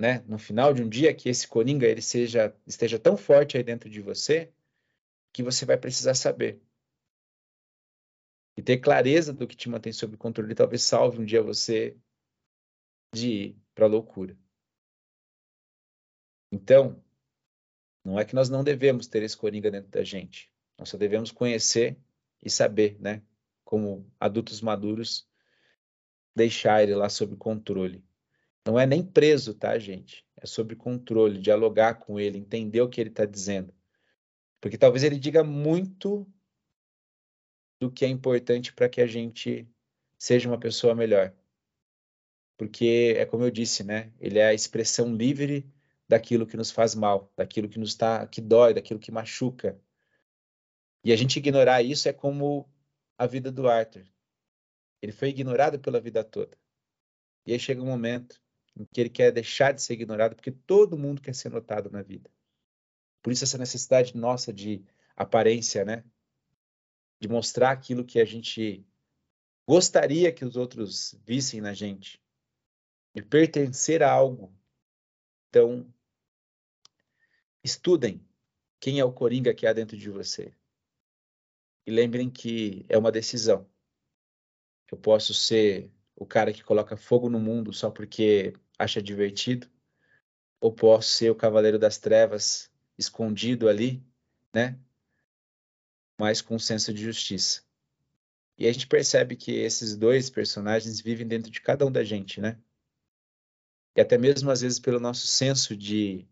[0.01, 3.63] né, no final de um dia, que esse coringa ele seja, esteja tão forte aí
[3.63, 4.51] dentro de você
[5.31, 6.61] que você vai precisar saber.
[8.57, 11.97] E ter clareza do que te mantém sob controle talvez salve um dia você
[13.15, 14.37] de ir para loucura.
[16.51, 17.05] Então,
[18.03, 20.51] não é que nós não devemos ter esse coringa dentro da gente.
[20.79, 21.99] Nós só devemos conhecer
[22.43, 23.23] e saber, né?
[23.65, 25.29] Como adultos maduros,
[26.35, 28.03] deixar ele lá sob controle.
[28.67, 30.25] Não é nem preso, tá, gente?
[30.37, 33.75] É sob controle, dialogar com ele, entender o que ele está dizendo.
[34.61, 36.27] Porque talvez ele diga muito
[37.81, 39.67] do que é importante para que a gente
[40.19, 41.35] seja uma pessoa melhor.
[42.59, 44.13] Porque é como eu disse, né?
[44.21, 45.67] Ele é a expressão livre
[46.07, 49.81] daquilo que nos faz mal, daquilo que nos tá, que dói, daquilo que machuca.
[51.03, 52.69] E a gente ignorar isso é como
[53.17, 54.07] a vida do Arthur.
[55.01, 56.59] Ele foi ignorado pela vida toda.
[57.47, 58.39] E aí chega um momento
[58.77, 62.03] em que ele quer deixar de ser ignorado, porque todo mundo quer ser notado na
[62.03, 62.31] vida.
[63.23, 64.85] Por isso essa necessidade nossa de
[65.17, 66.05] aparência, né?
[67.21, 68.87] De mostrar aquilo que a gente
[69.69, 72.23] gostaria que os outros vissem na gente.
[73.15, 74.55] De pertencer a algo.
[75.49, 75.93] Então,
[77.63, 78.27] Estudem
[78.81, 80.55] quem é o coringa que há dentro de você.
[81.87, 83.69] E lembrem que é uma decisão.
[84.91, 89.67] Eu posso ser o cara que coloca fogo no mundo só porque acha divertido,
[90.61, 94.05] ou posso ser o cavaleiro das trevas escondido ali,
[94.55, 94.79] né?
[96.19, 97.63] Mas com um senso de justiça.
[98.59, 102.39] E a gente percebe que esses dois personagens vivem dentro de cada um da gente,
[102.39, 102.61] né?
[103.97, 106.29] E até mesmo às vezes pelo nosso senso de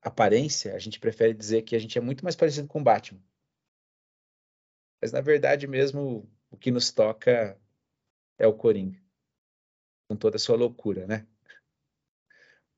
[0.00, 3.20] aparência, a gente prefere dizer que a gente é muito mais parecido com Batman.
[5.02, 7.60] Mas na verdade mesmo o que nos toca
[8.38, 8.98] é o Coringa.
[10.08, 11.26] Com toda a sua loucura, né?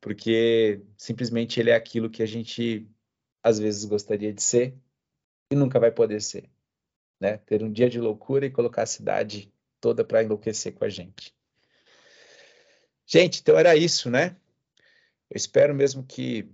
[0.01, 2.89] Porque simplesmente ele é aquilo que a gente
[3.43, 4.77] às vezes gostaria de ser
[5.51, 6.51] e nunca vai poder ser,
[7.21, 7.39] né?
[7.39, 11.35] Ter um dia de loucura e colocar a cidade toda para enlouquecer com a gente.
[13.07, 14.37] Gente, então era isso, né?
[15.31, 16.51] Eu espero mesmo que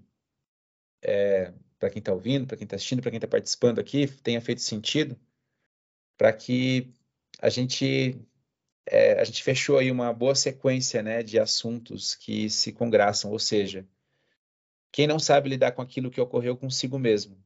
[1.03, 4.41] é, para quem está ouvindo, para quem está assistindo, para quem está participando aqui, tenha
[4.41, 5.19] feito sentido,
[6.17, 6.93] para que
[7.41, 8.21] a gente
[8.87, 13.39] é, a gente fechou aí uma boa sequência né, de assuntos que se congraçam, ou
[13.39, 13.87] seja,
[14.93, 17.43] quem não sabe lidar com aquilo que ocorreu consigo mesmo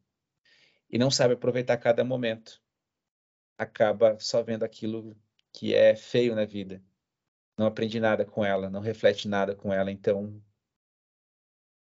[0.91, 2.61] e não sabe aproveitar cada momento,
[3.57, 5.17] acaba só vendo aquilo
[5.53, 6.83] que é feio na vida.
[7.57, 10.43] Não aprende nada com ela, não reflete nada com ela, então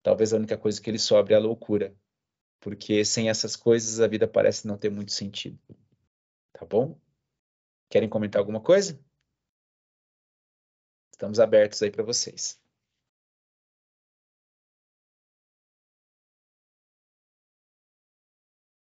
[0.02, 1.96] talvez a única coisa que ele sobre é a loucura,
[2.60, 5.60] porque sem essas coisas a vida parece não ter muito sentido.
[6.54, 6.98] Tá bom?
[7.90, 9.00] Querem comentar alguma coisa?
[11.12, 12.60] Estamos abertos aí para vocês.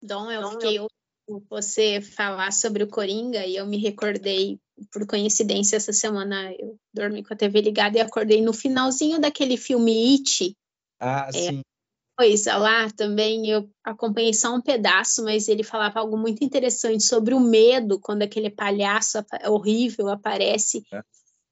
[0.02, 4.60] Dom, eu fiquei ouvindo você falar sobre o Coringa e eu me recordei,
[4.92, 9.58] por coincidência, essa semana eu dormi com a TV ligada e acordei no finalzinho daquele
[9.58, 10.56] filme It,
[11.00, 11.62] ah, é, sim.
[12.18, 17.34] Coisa lá também, eu acompanhei só um pedaço, mas ele falava algo muito interessante sobre
[17.34, 20.82] o medo quando aquele palhaço horrível aparece.
[20.94, 21.02] É.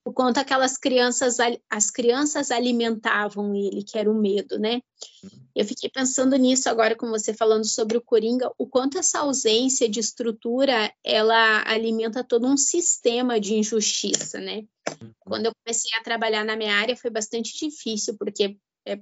[0.05, 1.37] O quanto aquelas crianças,
[1.69, 4.81] as crianças alimentavam ele, que era o medo, né?
[5.23, 5.29] Uhum.
[5.55, 9.87] Eu fiquei pensando nisso agora com você falando sobre o Coringa, o quanto essa ausência
[9.87, 14.65] de estrutura, ela alimenta todo um sistema de injustiça, né?
[15.01, 15.11] Uhum.
[15.21, 18.99] Quando eu comecei a trabalhar na minha área foi bastante difícil, porque é,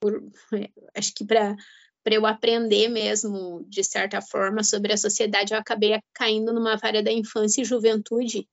[0.00, 0.22] por,
[0.94, 1.56] acho que para
[2.04, 7.02] para eu aprender mesmo, de certa forma, sobre a sociedade, eu acabei caindo numa vária
[7.02, 8.48] da infância e juventude.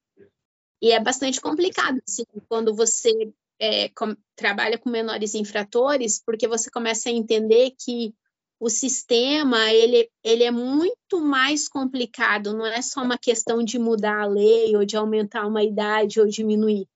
[0.82, 3.12] E é bastante complicado, assim, quando você
[3.58, 8.14] é, com, trabalha com menores infratores, porque você começa a entender que
[8.60, 14.22] o sistema ele, ele é muito mais complicado, não é só uma questão de mudar
[14.22, 16.88] a lei ou de aumentar uma idade ou diminuir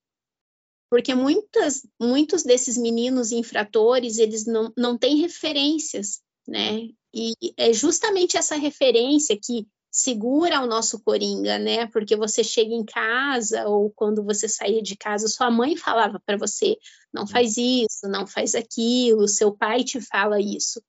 [0.90, 6.90] porque muitas, muitos desses meninos infratores, eles não, não têm referências, né?
[7.14, 11.88] E é justamente essa referência que segura o nosso coringa, né?
[11.88, 16.38] Porque você chega em casa ou quando você saía de casa, sua mãe falava para
[16.38, 16.78] você:
[17.14, 20.82] não faz isso, não faz aquilo, seu pai te fala isso.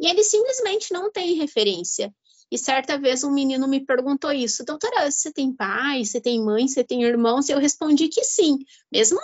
[0.00, 2.12] E ele simplesmente não tem referência.
[2.50, 6.68] E certa vez um menino me perguntou isso, doutora, você tem pai, você tem mãe,
[6.68, 7.48] você tem irmãos?
[7.48, 8.58] E eu respondi que sim,
[8.92, 9.18] mesmo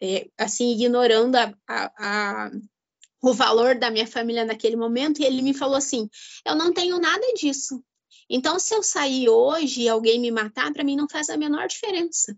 [0.00, 2.50] é, assim, ignorando a, a, a,
[3.22, 6.08] o valor da minha família naquele momento, e ele me falou assim:
[6.46, 7.82] eu não tenho nada disso.
[8.28, 11.66] Então, se eu sair hoje e alguém me matar, para mim não faz a menor
[11.66, 12.36] diferença.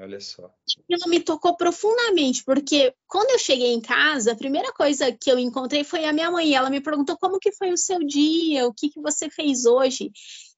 [0.00, 0.50] Olha só.
[0.82, 5.38] Aquilo me tocou profundamente, porque quando eu cheguei em casa, a primeira coisa que eu
[5.38, 6.54] encontrei foi a minha mãe.
[6.54, 10.10] Ela me perguntou como que foi o seu dia, o que, que você fez hoje.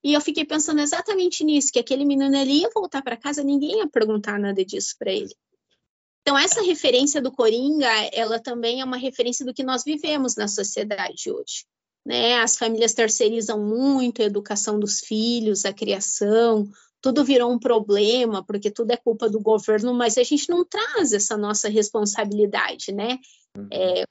[0.04, 3.88] E eu fiquei pensando exatamente nisso, que aquele menino ia voltar para casa, ninguém ia
[3.88, 5.34] perguntar nada disso para ele.
[6.22, 10.48] Então, essa referência do Coringa, ela também é uma referência do que nós vivemos na
[10.48, 11.64] sociedade hoje.
[12.04, 12.38] Né?
[12.38, 16.68] As famílias terceirizam muito a educação dos filhos, a criação,
[17.00, 21.12] tudo virou um problema, porque tudo é culpa do governo, mas a gente não traz
[21.12, 23.18] essa nossa responsabilidade, né?
[23.56, 23.68] Uhum.
[23.72, 24.04] É,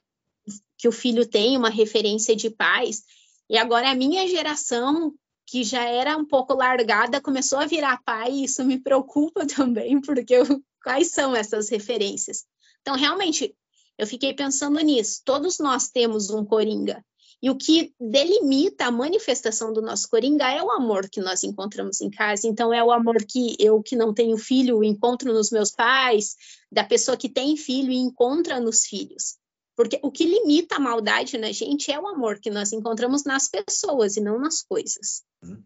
[0.78, 3.02] que o filho tem uma referência de pais.
[3.48, 5.12] E agora a minha geração,
[5.46, 10.00] que já era um pouco largada, começou a virar pai, e isso me preocupa também,
[10.00, 12.44] porque eu Quais são essas referências?
[12.80, 13.52] Então, realmente,
[13.98, 15.20] eu fiquei pensando nisso.
[15.24, 17.04] Todos nós temos um coringa.
[17.42, 22.00] E o que delimita a manifestação do nosso coringa é o amor que nós encontramos
[22.00, 22.46] em casa.
[22.46, 26.34] Então, é o amor que eu, que não tenho filho, encontro nos meus pais,
[26.72, 29.36] da pessoa que tem filho e encontra nos filhos.
[29.76, 33.48] Porque o que limita a maldade na gente é o amor que nós encontramos nas
[33.48, 35.22] pessoas e não nas coisas.
[35.44, 35.62] Uhum.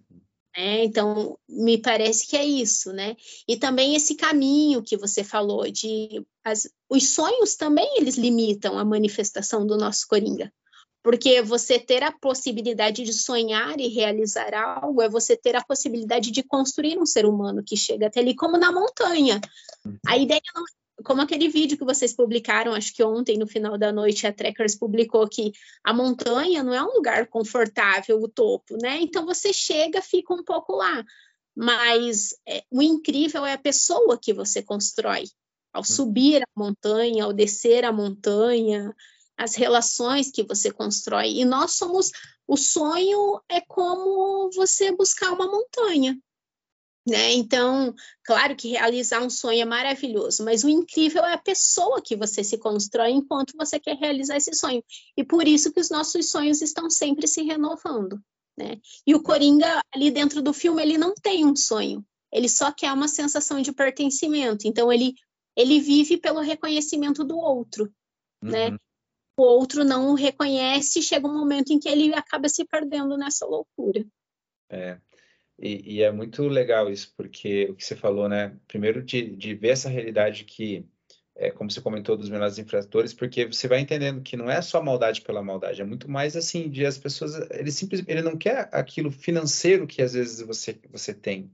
[0.57, 0.85] Né?
[0.85, 3.17] Então, me parece que é isso, né?
[3.47, 8.85] E também esse caminho que você falou de as, os sonhos também eles limitam a
[8.85, 10.53] manifestação do nosso coringa.
[11.03, 16.31] Porque você ter a possibilidade de sonhar e realizar algo é você ter a possibilidade
[16.31, 19.41] de construir um ser humano que chega até ali, como na montanha.
[20.07, 20.23] A uhum.
[20.23, 20.65] ideia não
[21.05, 24.77] como aquele vídeo que vocês publicaram, acho que ontem, no final da noite, a Trekkers
[24.77, 25.53] publicou que
[25.85, 28.99] a montanha não é um lugar confortável, o topo, né?
[29.01, 31.05] Então você chega, fica um pouco lá.
[31.57, 35.25] Mas é, o incrível é a pessoa que você constrói.
[35.73, 38.95] Ao subir a montanha, ao descer a montanha,
[39.41, 41.39] as relações que você constrói.
[41.39, 42.11] E nós somos.
[42.47, 46.19] O sonho é como você buscar uma montanha.
[47.09, 47.33] Né?
[47.33, 52.15] Então, claro que realizar um sonho é maravilhoso, mas o incrível é a pessoa que
[52.15, 54.85] você se constrói enquanto você quer realizar esse sonho.
[55.17, 58.21] E por isso que os nossos sonhos estão sempre se renovando.
[58.59, 58.79] Né?
[59.07, 62.93] E o Coringa, ali dentro do filme, ele não tem um sonho, ele só quer
[62.93, 64.69] uma sensação de pertencimento.
[64.69, 65.15] Então, ele,
[65.57, 67.91] ele vive pelo reconhecimento do outro.
[68.43, 68.67] Né?
[68.67, 68.73] Uhum.
[68.73, 68.79] Né?
[69.41, 73.17] O outro não o reconhece e chega um momento em que ele acaba se perdendo
[73.17, 74.05] nessa loucura.
[74.69, 74.99] É,
[75.59, 78.55] e, e, é muito legal isso, porque o que você falou, né?
[78.69, 80.85] Primeiro, de, de ver essa realidade que,
[81.35, 84.83] é, como você comentou, dos menores infratores, porque você vai entendendo que não é só
[84.83, 87.35] maldade pela maldade, é muito mais assim, de as pessoas.
[87.51, 91.51] Ele simplesmente ele não quer aquilo financeiro que às vezes você, você tem.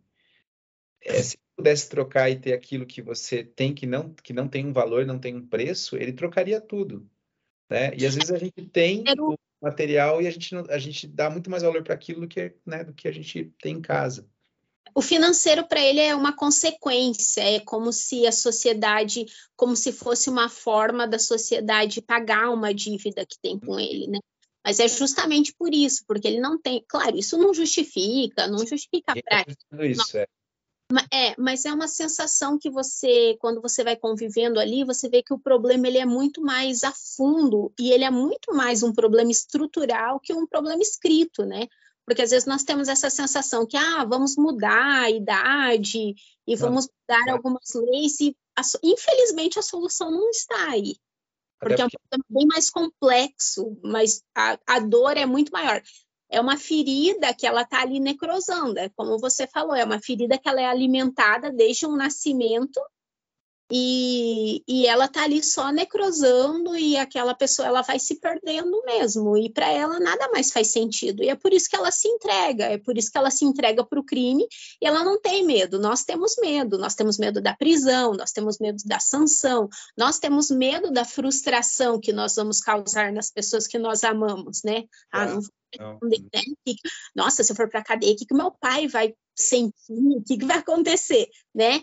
[1.02, 4.66] É, se pudesse trocar e ter aquilo que você tem que não, que não tem
[4.66, 7.08] um valor, não tem um preço, ele trocaria tudo.
[7.68, 7.94] Né?
[7.96, 9.04] E às vezes a gente tem
[9.60, 12.84] material e a gente, a gente dá muito mais valor para aquilo do que, né,
[12.84, 14.26] do que a gente tem em casa.
[14.94, 20.30] O financeiro para ele é uma consequência, é como se a sociedade, como se fosse
[20.30, 24.18] uma forma da sociedade pagar uma dívida que tem com ele, né?
[24.64, 29.12] Mas é justamente por isso, porque ele não tem, claro, isso não justifica, não justifica
[29.12, 29.86] a prática.
[29.86, 30.26] Isso, é.
[31.12, 35.34] É, mas é uma sensação que você, quando você vai convivendo ali, você vê que
[35.34, 39.30] o problema ele é muito mais a fundo e ele é muito mais um problema
[39.30, 41.66] estrutural que um problema escrito, né?
[42.06, 46.14] Porque às vezes nós temos essa sensação que, ah, vamos mudar a idade
[46.46, 50.94] e vamos mudar algumas leis e, a, infelizmente, a solução não está aí.
[51.58, 55.82] Porque, porque é um problema bem mais complexo, mas a, a dor é muito maior
[56.28, 60.38] é uma ferida que ela está ali necrosando, é como você falou, é uma ferida
[60.38, 62.80] que ela é alimentada desde um nascimento
[63.70, 69.36] e, e ela tá ali só necrosando e aquela pessoa ela vai se perdendo mesmo.
[69.36, 71.22] E para ela nada mais faz sentido.
[71.22, 72.64] E é por isso que ela se entrega.
[72.64, 74.46] É por isso que ela se entrega para o crime
[74.80, 75.78] e ela não tem medo.
[75.78, 76.78] Nós temos medo.
[76.78, 78.12] Nós temos medo da prisão.
[78.12, 79.68] Nós temos medo da sanção.
[79.96, 84.84] Nós temos medo da frustração que nós vamos causar nas pessoas que nós amamos né?
[85.12, 86.08] Ah, é, não, não.
[86.08, 86.74] Né?
[87.14, 89.74] nossa se eu for para cadeia o que que meu pai vai sentir?
[89.88, 91.82] O que que vai acontecer né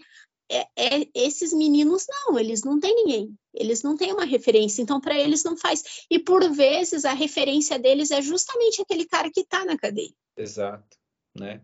[0.50, 5.00] é, é, esses meninos não, eles não têm ninguém, eles não têm uma referência, então
[5.00, 6.06] para eles não faz.
[6.10, 10.14] E por vezes a referência deles é justamente aquele cara que está na cadeia.
[10.38, 10.98] Exato,
[11.38, 11.62] né?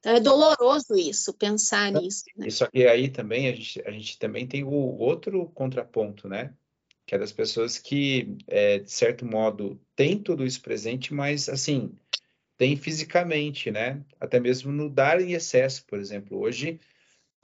[0.00, 2.24] Então é doloroso isso, pensar nisso.
[2.36, 2.46] Né?
[2.46, 6.54] Isso aqui aí também, a gente, a gente também tem o outro contraponto, né?
[7.04, 11.92] Que é das pessoas que, é, de certo modo, têm tudo isso presente, mas assim,
[12.56, 14.04] tem fisicamente, né?
[14.20, 16.38] Até mesmo no dar em excesso, por exemplo.
[16.38, 16.80] Hoje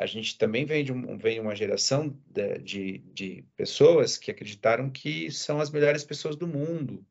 [0.02, 4.90] a gente também vem de, um, vem uma geração de, de, de, pessoas que acreditaram
[4.90, 7.06] que são as melhores pessoas do mundo,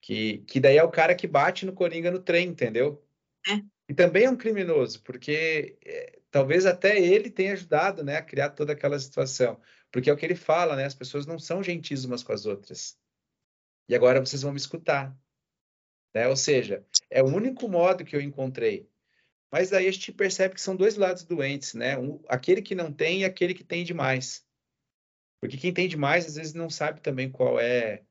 [0.00, 3.04] que, que daí é o cara que bate no Coringa no trem, entendeu?
[3.48, 3.60] É.
[3.88, 8.50] E também é um criminoso, porque é, talvez até ele tenha ajudado né, a criar
[8.50, 9.60] toda aquela situação.
[9.90, 10.84] Porque é o que ele fala, né?
[10.84, 12.96] As pessoas não são gentis umas com as outras.
[13.88, 15.16] E agora vocês vão me escutar.
[16.14, 16.28] Né?
[16.28, 18.88] Ou seja, é o único modo que eu encontrei.
[19.50, 21.98] Mas daí a gente percebe que são dois lados doentes, né?
[21.98, 24.46] Um, aquele que não tem e aquele que tem demais.
[25.40, 28.04] Porque quem tem demais, às vezes, não sabe também qual é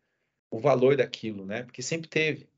[0.52, 1.64] o valor daquilo, né?
[1.64, 2.50] Porque sempre teve.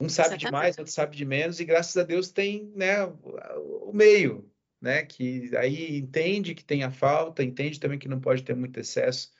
[0.00, 0.46] Um sabe Exatamente.
[0.46, 4.48] demais, outro sabe de menos, e graças a Deus tem né, o meio,
[4.80, 5.04] né?
[5.04, 9.32] Que aí entende que tem a falta, entende também que não pode ter muito excesso.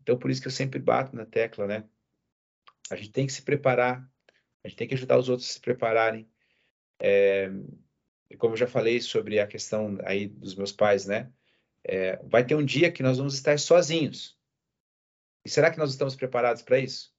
[0.00, 1.84] Então, por isso que eu sempre bato na tecla, né?
[2.90, 4.08] A gente tem que se preparar,
[4.62, 6.28] a gente tem que ajudar os outros a se prepararem.
[7.00, 7.50] É,
[8.38, 11.32] como eu já falei sobre a questão aí dos meus pais, né?
[11.82, 14.38] É, vai ter um dia que nós vamos estar sozinhos.
[15.44, 17.14] E será que nós estamos preparados para isso?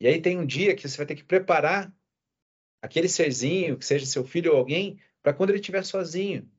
[0.00, 1.92] E aí tem um dia que você vai ter que preparar
[2.80, 6.50] aquele serzinho, que seja seu filho ou alguém, para quando ele estiver sozinho.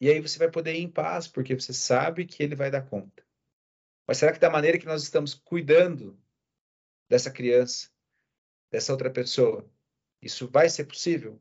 [0.00, 2.82] E aí você vai poder ir em paz, porque você sabe que ele vai dar
[2.82, 3.24] conta.
[4.06, 6.18] Mas será que da maneira que nós estamos cuidando
[7.08, 7.90] dessa criança,
[8.70, 9.70] dessa outra pessoa,
[10.22, 11.40] isso vai ser possível?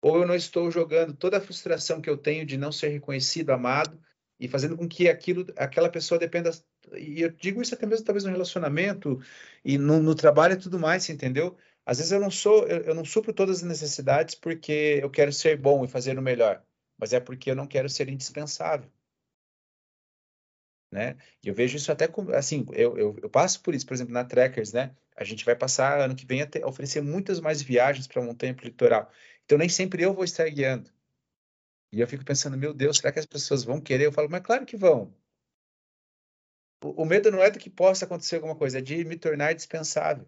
[0.00, 3.50] Ou eu não estou jogando toda a frustração que eu tenho de não ser reconhecido,
[3.50, 4.00] amado,
[4.38, 6.50] e fazendo com que aquilo, aquela pessoa dependa.
[6.96, 9.20] E eu digo isso até mesmo talvez no relacionamento
[9.64, 11.56] e no, no trabalho e tudo mais, entendeu?
[11.84, 15.32] Às vezes eu não sou, eu, eu não supro todas as necessidades porque eu quero
[15.32, 16.62] ser bom e fazer o melhor,
[16.96, 18.90] mas é porque eu não quero ser indispensável.
[20.90, 21.16] Né?
[21.42, 24.12] E eu vejo isso até como, assim, eu, eu, eu, passo por isso, por exemplo,
[24.12, 24.94] na Trekkers, né?
[25.18, 28.24] A gente vai passar ano que vem a ter, oferecer muitas mais viagens para a
[28.24, 29.10] montanha para o litoral.
[29.44, 30.90] Então nem sempre eu vou estar guiando.
[31.92, 34.06] E eu fico pensando, meu Deus, será que as pessoas vão querer?
[34.06, 35.14] Eu falo, mas claro que vão.
[36.82, 39.54] O, o medo não é do que possa acontecer alguma coisa, é de me tornar
[39.54, 40.26] dispensável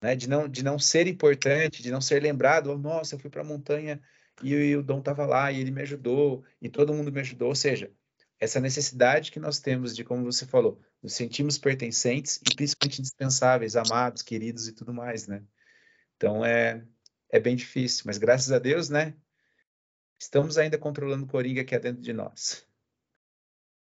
[0.00, 0.14] né?
[0.16, 2.70] De não, de não ser importante, de não ser lembrado.
[2.70, 4.00] Oh, nossa, eu fui para a montanha
[4.42, 7.48] e, e o Dom estava lá e ele me ajudou e todo mundo me ajudou.
[7.48, 7.92] Ou seja,
[8.40, 13.76] essa necessidade que nós temos de, como você falou, nos sentimos pertencentes e principalmente indispensáveis,
[13.76, 15.42] amados, queridos e tudo mais, né?
[16.16, 16.86] Então é,
[17.30, 19.14] é bem difícil, mas graças a Deus, né?
[20.20, 22.66] Estamos ainda controlando o Coringa que é dentro de nós.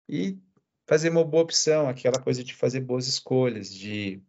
[0.08, 0.40] E
[0.88, 4.24] fazer uma boa opção, aquela coisa de fazer boas escolhas, de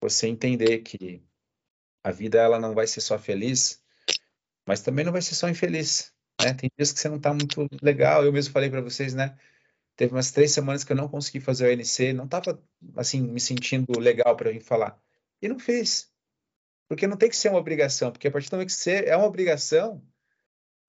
[0.00, 1.24] você entender que
[2.04, 3.82] a vida ela não vai ser só feliz,
[4.64, 6.14] mas também não vai ser só infeliz.
[6.40, 6.54] Né?
[6.54, 8.24] Tem dias que você não está muito legal.
[8.24, 9.36] Eu mesmo falei para vocês, né?
[9.96, 12.62] Teve umas três semanas que eu não consegui fazer o ANC, não estava
[12.96, 14.96] assim me sentindo legal para vir falar
[15.42, 16.12] e não fiz,
[16.88, 19.16] porque não tem que ser uma obrigação, porque a partir do momento que você é
[19.16, 20.00] uma obrigação,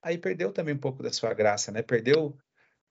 [0.02, 1.82] aí perdeu também um pouco da sua graça, né?
[1.82, 2.38] Perdeu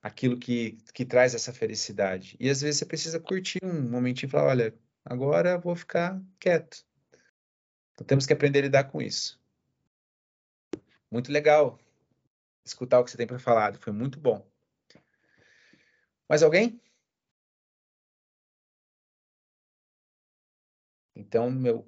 [0.01, 2.35] aquilo que, que traz essa felicidade.
[2.39, 4.73] E às vezes você precisa curtir um momentinho e falar, olha,
[5.09, 6.85] Agora vou ficar quieto.
[7.93, 9.39] Então temos que aprender a lidar com isso.
[11.11, 11.79] Muito legal
[12.63, 14.45] escutar o que você tem para falar, foi muito bom.
[16.27, 16.79] Mais alguém?
[21.15, 21.87] Então, meu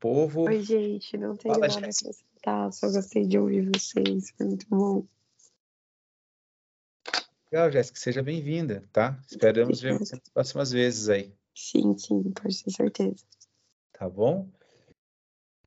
[0.00, 0.44] povo.
[0.44, 4.66] Oi, gente, não tenho Fala, nada para acrescentar, só gostei de ouvir vocês, foi muito
[4.68, 5.06] bom.
[7.52, 9.20] Legal, Jéssica, seja bem-vinda, tá?
[9.30, 11.36] Esperamos ver você nas próximas vezes aí.
[11.54, 13.24] Sim, sim, pode ter certeza.
[13.92, 14.48] Tá bom?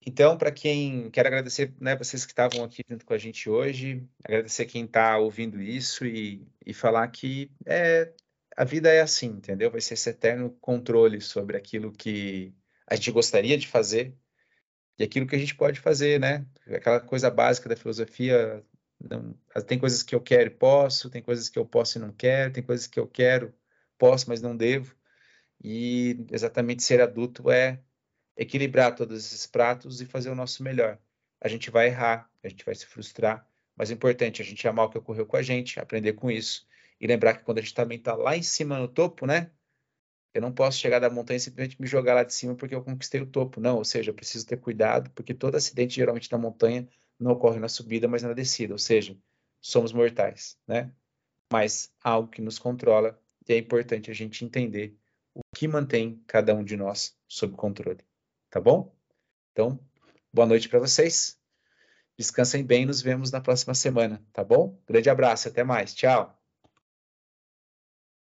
[0.06, 4.08] Então, para quem quero agradecer, né, vocês que estavam aqui junto com a gente hoje,
[4.24, 8.14] agradecer quem está ouvindo isso e, e falar que é,
[8.56, 9.72] a vida é assim, entendeu?
[9.72, 12.54] Vai ser esse eterno controle sobre aquilo que
[12.88, 14.16] a gente gostaria de fazer
[15.00, 16.46] e aquilo que a gente pode fazer, né?
[16.68, 18.64] Aquela coisa básica da filosofia.
[19.00, 19.36] Não,
[19.68, 22.54] tem coisas que eu quero e posso, tem coisas que eu posso e não quero,
[22.54, 23.54] tem coisas que eu quero,
[23.98, 24.96] posso, mas não devo.
[25.64, 27.82] E exatamente ser adulto é
[28.38, 31.00] equilibrar todos esses pratos e fazer o nosso melhor.
[31.40, 34.86] A gente vai errar, a gente vai se frustrar, mas é importante a gente amar
[34.86, 36.68] o que ocorreu com a gente, aprender com isso
[37.00, 39.52] e lembrar que quando a gente também está lá em cima no topo, né?
[40.34, 42.84] Eu não posso chegar da montanha e simplesmente me jogar lá de cima porque eu
[42.84, 43.62] conquistei o topo.
[43.62, 47.60] Não, ou seja, eu preciso ter cuidado, porque todo acidente geralmente na montanha não ocorre
[47.60, 48.74] na subida, mas na descida.
[48.74, 49.18] Ou seja,
[49.62, 50.92] somos mortais, né?
[51.52, 53.18] Mas há algo que nos controla
[53.48, 54.98] e é importante a gente entender
[55.34, 58.04] o que mantém cada um de nós sob controle.
[58.56, 58.90] Tá bom?
[59.52, 59.78] Então,
[60.32, 61.38] boa noite para vocês.
[62.18, 64.82] Descansem bem, nos vemos na próxima semana, tá bom?
[64.88, 65.94] Grande abraço, até mais.
[65.94, 66.35] Tchau.